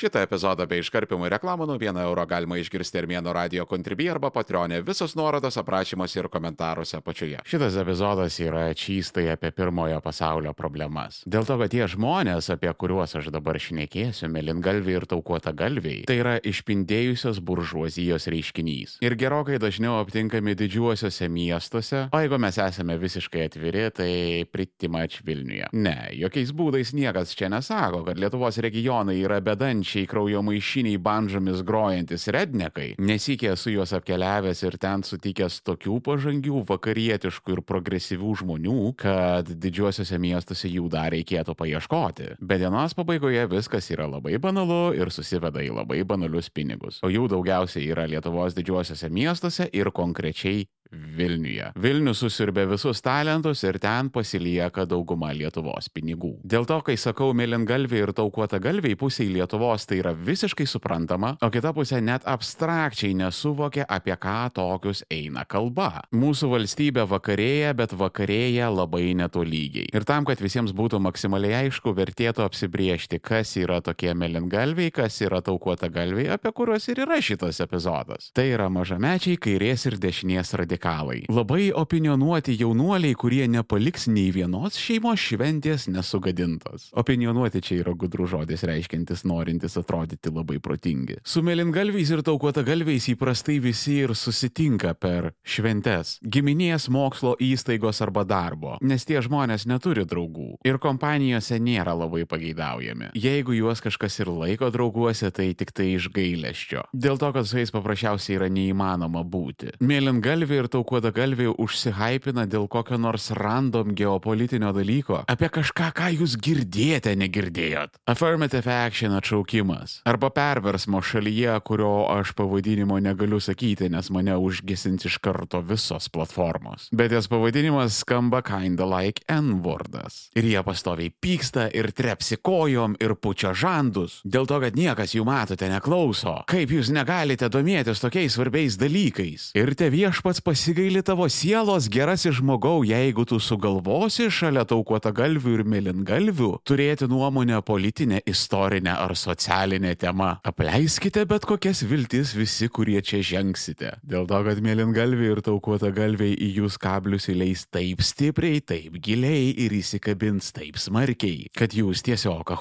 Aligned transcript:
Šitą 0.00 0.22
epizodą 0.24 0.64
bei 0.64 0.80
iškarpimų 0.80 1.28
reklamų 1.34 1.66
nuo 1.68 1.74
1 1.76 1.98
euro 2.00 2.22
galima 2.24 2.56
išgirsti 2.56 3.02
Armėno 3.02 3.34
radio 3.36 3.66
kontribį 3.68 4.06
arba 4.14 4.30
patronė. 4.32 4.78
Visos 4.80 5.12
nuorodos 5.12 5.58
aprašymuose 5.60 6.22
ir 6.22 6.28
komentaruose 6.32 6.96
apačioje. 6.96 7.42
Šitas 7.44 7.76
epizodas 7.82 8.38
yra 8.40 8.62
čystai 8.72 9.26
apie 9.34 9.50
pirmojo 9.52 9.98
pasaulio 10.00 10.54
problemas. 10.56 11.18
Dėl 11.28 11.44
to, 11.44 11.58
kad 11.60 11.74
tie 11.74 11.84
žmonės, 11.84 12.48
apie 12.54 12.72
kuriuos 12.80 13.12
aš 13.20 13.28
dabar 13.34 13.58
šnekėsiu, 13.60 14.30
melingalviai 14.32 15.02
ir 15.02 15.04
taukuota 15.10 15.52
galviai, 15.52 16.06
tai 16.08 16.16
yra 16.22 16.38
išpindėjusios 16.48 17.42
buržuozijos 17.44 18.30
reiškinys. 18.32 18.96
Ir 19.04 19.18
gerokai 19.20 19.60
dažniau 19.60 19.98
aptinkami 20.00 20.56
didžiuosiuose 20.62 21.28
miestuose, 21.28 22.06
o 22.08 22.22
jeigu 22.24 22.40
mes 22.40 22.56
esame 22.56 22.96
visiškai 23.04 23.50
atviri, 23.50 23.84
tai 24.00 24.10
pritimač 24.48 25.20
Vilniuje. 25.28 25.68
Ne, 25.76 25.98
jokiais 26.16 26.56
būdais 26.56 26.96
niekas 26.96 27.36
čia 27.36 27.52
nesako, 27.52 28.06
kad 28.08 28.16
Lietuvos 28.16 28.62
regionai 28.64 29.20
yra 29.20 29.42
bedančiai 29.44 29.89
kraujo 30.10 30.42
maišiniai 30.46 30.98
bandžomis 31.02 31.62
grojantis 31.66 32.26
rednekai. 32.32 32.94
Nesikė 33.02 33.52
esu 33.54 33.74
juos 33.74 33.92
apkeliavęs 33.96 34.62
ir 34.64 34.76
ten 34.80 35.04
sutikęs 35.06 35.60
tokių 35.66 35.98
pažangių, 36.06 36.64
vakarietiškų 36.68 37.56
ir 37.56 37.62
progresyvių 37.66 38.34
žmonių, 38.42 38.78
kad 39.00 39.50
didžiuosiuose 39.50 40.20
miestuose 40.22 40.70
jų 40.70 40.88
dar 40.92 41.10
reikėtų 41.14 41.56
paieškoti. 41.58 42.34
Bet 42.40 42.62
dienos 42.64 42.96
pabaigoje 42.98 43.46
viskas 43.50 43.90
yra 43.94 44.08
labai 44.10 44.36
banalu 44.42 44.94
ir 44.98 45.12
susiveda 45.14 45.62
į 45.64 45.74
labai 45.80 46.02
banalius 46.08 46.50
pinigus. 46.54 47.00
O 47.04 47.12
jų 47.12 47.28
daugiausiai 47.32 47.90
yra 47.92 48.06
Lietuvos 48.10 48.56
didžiuosiuose 48.58 49.10
miestuose 49.12 49.68
ir 49.76 49.92
konkrečiai 49.94 50.66
Vilniuje. 50.90 51.70
Vilnius 51.78 52.18
susirbė 52.24 52.64
visus 52.72 52.98
talentus 53.04 53.62
ir 53.62 53.78
ten 53.82 54.08
pasilieka 54.10 54.82
dauguma 54.90 55.30
Lietuvos 55.36 55.86
pinigų. 55.94 56.32
Dėl 56.42 56.66
to, 56.66 56.80
kai 56.86 56.96
sakau 56.98 57.30
mėlyngalviai 57.36 58.02
ir 58.02 58.12
taukuota 58.16 58.58
galviai 58.62 58.96
pusiai 58.98 59.30
Lietuvos, 59.30 59.86
tai 59.86 60.00
yra 60.00 60.12
visiškai 60.16 60.66
suprantama, 60.66 61.36
o 61.38 61.50
kita 61.54 61.70
pusė 61.76 62.00
net 62.02 62.26
abstrakčiai 62.26 63.14
nesuvokia, 63.14 63.86
apie 63.86 64.16
ką 64.18 64.50
tokius 64.56 65.04
eina 65.14 65.44
kalba. 65.46 66.02
Mūsų 66.10 66.50
valstybė 66.56 67.06
vakarėja, 67.10 67.70
bet 67.78 67.94
vakarėja 67.94 68.72
labai 68.74 69.12
netolygiai. 69.20 69.92
Ir 69.94 70.06
tam, 70.08 70.26
kad 70.26 70.42
visiems 70.42 70.74
būtų 70.74 70.98
maksimaliai 71.06 71.68
aišku, 71.68 71.94
vertėtų 71.94 72.42
apsibriežti, 72.48 73.22
kas 73.22 73.54
yra 73.62 73.78
tokie 73.84 74.10
mėlyngalviai, 74.18 74.90
kas 74.94 75.22
yra 75.22 75.38
taukuota 75.46 75.86
galviai, 75.92 76.32
apie 76.34 76.50
kuriuos 76.50 76.90
ir 76.90 77.04
yra 77.06 77.22
šitas 77.22 77.62
epizodas. 77.62 78.32
Tai 78.34 78.48
yra 78.50 78.66
mažamečiai 78.72 79.38
kairės 79.38 79.86
ir 79.86 80.00
dešinės 80.02 80.54
radikalai 80.58 80.79
radikalai. 80.80 81.24
Labai 81.28 81.72
opinionuoti 81.72 82.56
jaunuoliai, 82.58 83.14
kurie 83.14 83.46
nepaliks 83.48 84.08
nei 84.08 84.30
vienos 84.32 84.76
šeimos 84.78 85.20
šventės 85.20 85.88
nesugadintos. 85.88 86.90
Opinionuoti 86.92 87.60
čia 87.60 87.80
yra 87.82 87.94
gudrų 87.94 88.28
žodis 88.28 88.62
reiškintis 88.64 89.24
norintis 89.24 89.76
atrodyti 89.76 90.30
labai 90.30 90.58
protingi. 90.58 91.20
Su 91.24 91.42
melingalviais 91.42 92.10
ir 92.10 92.22
taukuota 92.22 92.62
galviais 92.62 93.08
įprastai 93.12 93.60
visi 93.60 94.00
ir 94.04 94.14
susitinka 94.14 94.94
per 94.94 95.32
šventes- 95.44 96.18
giminės, 96.34 96.88
mokslo 96.88 97.36
įstaigos 97.40 98.00
arba 98.00 98.24
darbo, 98.24 98.78
nes 98.80 99.04
tie 99.04 99.20
žmonės 99.20 99.66
neturi 99.66 100.04
draugų 100.04 100.56
ir 100.64 100.78
kompanijose 100.78 101.58
nėra 101.60 101.96
labai 101.96 102.24
pageidaujami. 102.24 103.12
Jeigu 103.14 103.54
juos 103.54 103.80
kažkas 103.80 104.20
ir 104.20 104.26
laiko 104.26 104.70
drauguose, 104.70 105.30
tai 105.32 105.54
tik 105.54 105.72
tai 105.72 105.94
iš 105.94 106.08
gailesčio. 106.08 106.84
Dėl 106.94 107.18
to, 107.18 107.32
kad 107.32 107.46
su 107.46 107.58
jais 107.58 107.70
paprasčiausiai 107.70 108.36
yra 108.36 108.48
neįmanoma 108.48 109.24
būti. 109.24 109.76
Mėlyngalviai 109.80 110.64
ir 110.64 110.69
taukuota 110.72 111.12
galviai 111.14 111.52
užsihypina 111.52 112.46
dėl 112.50 112.66
kokio 112.70 112.98
nors 113.00 113.30
random 113.36 113.94
geopolitinio 113.98 114.72
dalyko, 114.76 115.22
apie 115.30 115.50
kažką, 115.52 115.90
ką 115.96 116.10
jūs 116.20 116.36
girdėjote, 116.42 117.14
negirdėjot. 117.20 117.98
Affirmative 118.10 118.70
action 118.70 119.14
atšaukimas. 119.18 120.00
Arba 120.08 120.30
perversmo 120.34 121.02
šalyje, 121.04 121.54
kurio 121.66 122.06
aš 122.12 122.34
pavadinimo 122.38 122.98
negaliu 123.02 123.40
sakyti, 123.42 123.90
nes 123.92 124.10
mane 124.14 124.36
užgesins 124.38 125.06
iš 125.08 125.18
karto 125.22 125.60
visos 125.64 126.08
platformos. 126.12 126.88
Bet 126.94 127.14
jas 127.14 127.28
pavadinimas 127.30 128.00
skamba 128.00 128.42
kinda 128.46 128.86
like 128.88 129.24
N-wordas. 129.28 130.28
Ir 130.38 130.46
jie 130.50 130.62
pastoviai 130.66 131.10
pyksta 131.10 131.68
ir 131.74 131.90
trepsi 131.96 132.40
kojom 132.42 132.96
ir 133.00 133.14
pučia 133.18 133.52
žandus. 133.54 134.20
Dėl 134.24 134.48
to, 134.48 134.60
kad 134.62 134.78
niekas 134.78 135.14
jų 135.16 135.26
matote 135.28 135.68
neklauso. 135.70 136.40
Kaip 136.50 136.72
jūs 136.74 136.92
negalite 136.94 137.50
domėtis 137.52 138.02
tokiais 138.02 138.34
svarbiais 138.36 138.78
dalykais. 138.80 139.50
Ir 139.58 139.74
te 139.78 139.90
viešpats 139.92 140.42
pasigaili 140.60 141.00
tavo 141.00 141.24
sielos 141.32 141.86
gerasis 141.88 142.34
žmogau, 142.36 142.82
jeigu 142.84 143.22
tu 143.24 143.38
sugalvosi 143.40 144.26
šalia 144.28 144.66
taukuota 144.68 145.08
galvių 145.08 145.54
ir 145.56 145.62
mėlyngalvių 145.64 146.50
turėti 146.68 147.06
nuomonę 147.08 147.62
politinę, 147.64 148.18
istorinę 148.28 148.92
ar 148.92 149.14
socialinę 149.16 149.94
temą. 149.96 150.34
Apleiskite 150.44 151.24
bet 151.30 151.46
kokias 151.48 151.80
viltis 151.88 152.34
visi, 152.36 152.68
kurie 152.68 153.00
čia 153.00 153.22
žengsite. 153.24 153.94
Dėl 154.04 154.28
to, 154.28 154.42
kad 154.44 154.60
mėlyngalviai 154.60 155.32
ir 155.32 155.40
taukuota 155.46 155.88
galviai 155.96 156.36
į 156.36 156.50
jūs 156.58 156.76
kablius 156.82 157.30
įleis 157.32 157.64
taip 157.72 158.04
stipriai, 158.04 158.60
taip 158.60 159.00
giliai 159.00 159.54
ir 159.64 159.72
įsikabins 159.80 160.52
taip 160.52 160.76
smarkiai, 160.76 161.48
kad 161.56 161.72
jūs 161.72 162.04
tiesiog 162.04 162.52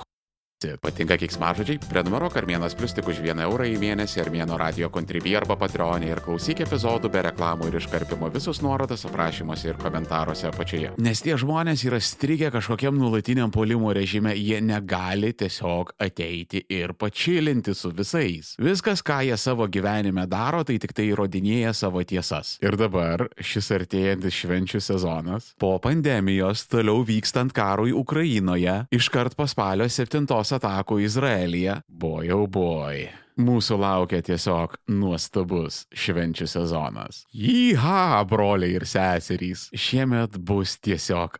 Patinka 0.59 1.15
kiksmažodžiai? 1.15 1.79
Prenumeruok 1.87 2.33
Armėnas 2.35 2.73
Plus 2.75 2.91
tik 2.91 3.07
už 3.07 3.21
1 3.23 3.39
eurą 3.45 3.63
į 3.71 3.77
mėnesį 3.79 4.19
Armėno 4.25 4.57
radio 4.59 4.89
kontribį 4.91 5.37
arba 5.39 5.55
patreonį 5.55 6.09
ir 6.11 6.19
klausyk 6.25 6.59
epizodų 6.65 7.07
be 7.13 7.21
reklamų 7.29 7.69
ir 7.69 7.77
iškarpimo 7.79 8.27
visus 8.33 8.59
nuorodas 8.59 9.05
aprašymuose 9.07 9.69
ir 9.69 9.79
komentaruose 9.79 10.49
apačioje. 10.49 10.91
Nes 10.99 11.23
tie 11.23 11.37
žmonės 11.39 11.85
yra 11.87 12.01
strigę 12.03 12.49
kažkokiam 12.51 12.97
nuolatiniam 12.99 13.53
polimo 13.55 13.93
režime, 13.95 14.33
jie 14.35 14.59
negali 14.59 15.29
tiesiog 15.31 15.93
ateiti 15.95 16.65
ir 16.67 16.91
pačilinti 16.91 17.71
su 17.71 17.93
visais. 17.95 18.51
Viskas, 18.59 18.99
ką 18.99 19.21
jie 19.29 19.39
savo 19.39 19.69
gyvenime 19.71 20.27
daro, 20.27 20.65
tai 20.67 20.75
tik 20.75 20.91
tai 20.91 21.07
įrodinėja 21.13 21.71
savo 21.71 22.03
tiesas. 22.03 22.57
Ir 22.59 22.75
dabar 22.75 23.29
šis 23.39 23.71
artėjantis 23.79 24.41
švenčių 24.41 24.83
sezonas, 24.83 25.53
po 25.55 25.71
pandemijos, 25.79 26.67
toliau 26.67 26.99
vykstant 27.07 27.55
karui 27.55 27.95
Ukrainoje, 27.95 28.81
iškart 28.91 29.39
po 29.39 29.47
spalio 29.47 29.87
7 29.87 30.27
atakų 30.57 30.99
Izraelyje, 31.05 31.79
boy 31.87 32.31
oh 32.35 32.47
boy. 32.49 33.07
Mūsų 33.39 33.77
laukia 33.79 34.19
tiesiog 34.25 34.73
nuostabus 34.91 35.85
švenčių 35.95 36.47
sezonas. 36.51 37.23
Jyha, 37.31 38.19
broliai 38.27 38.75
ir 38.75 38.83
seserys, 38.89 39.69
šiemet 39.71 40.35
bus 40.43 40.75
tiesiog 40.83 41.39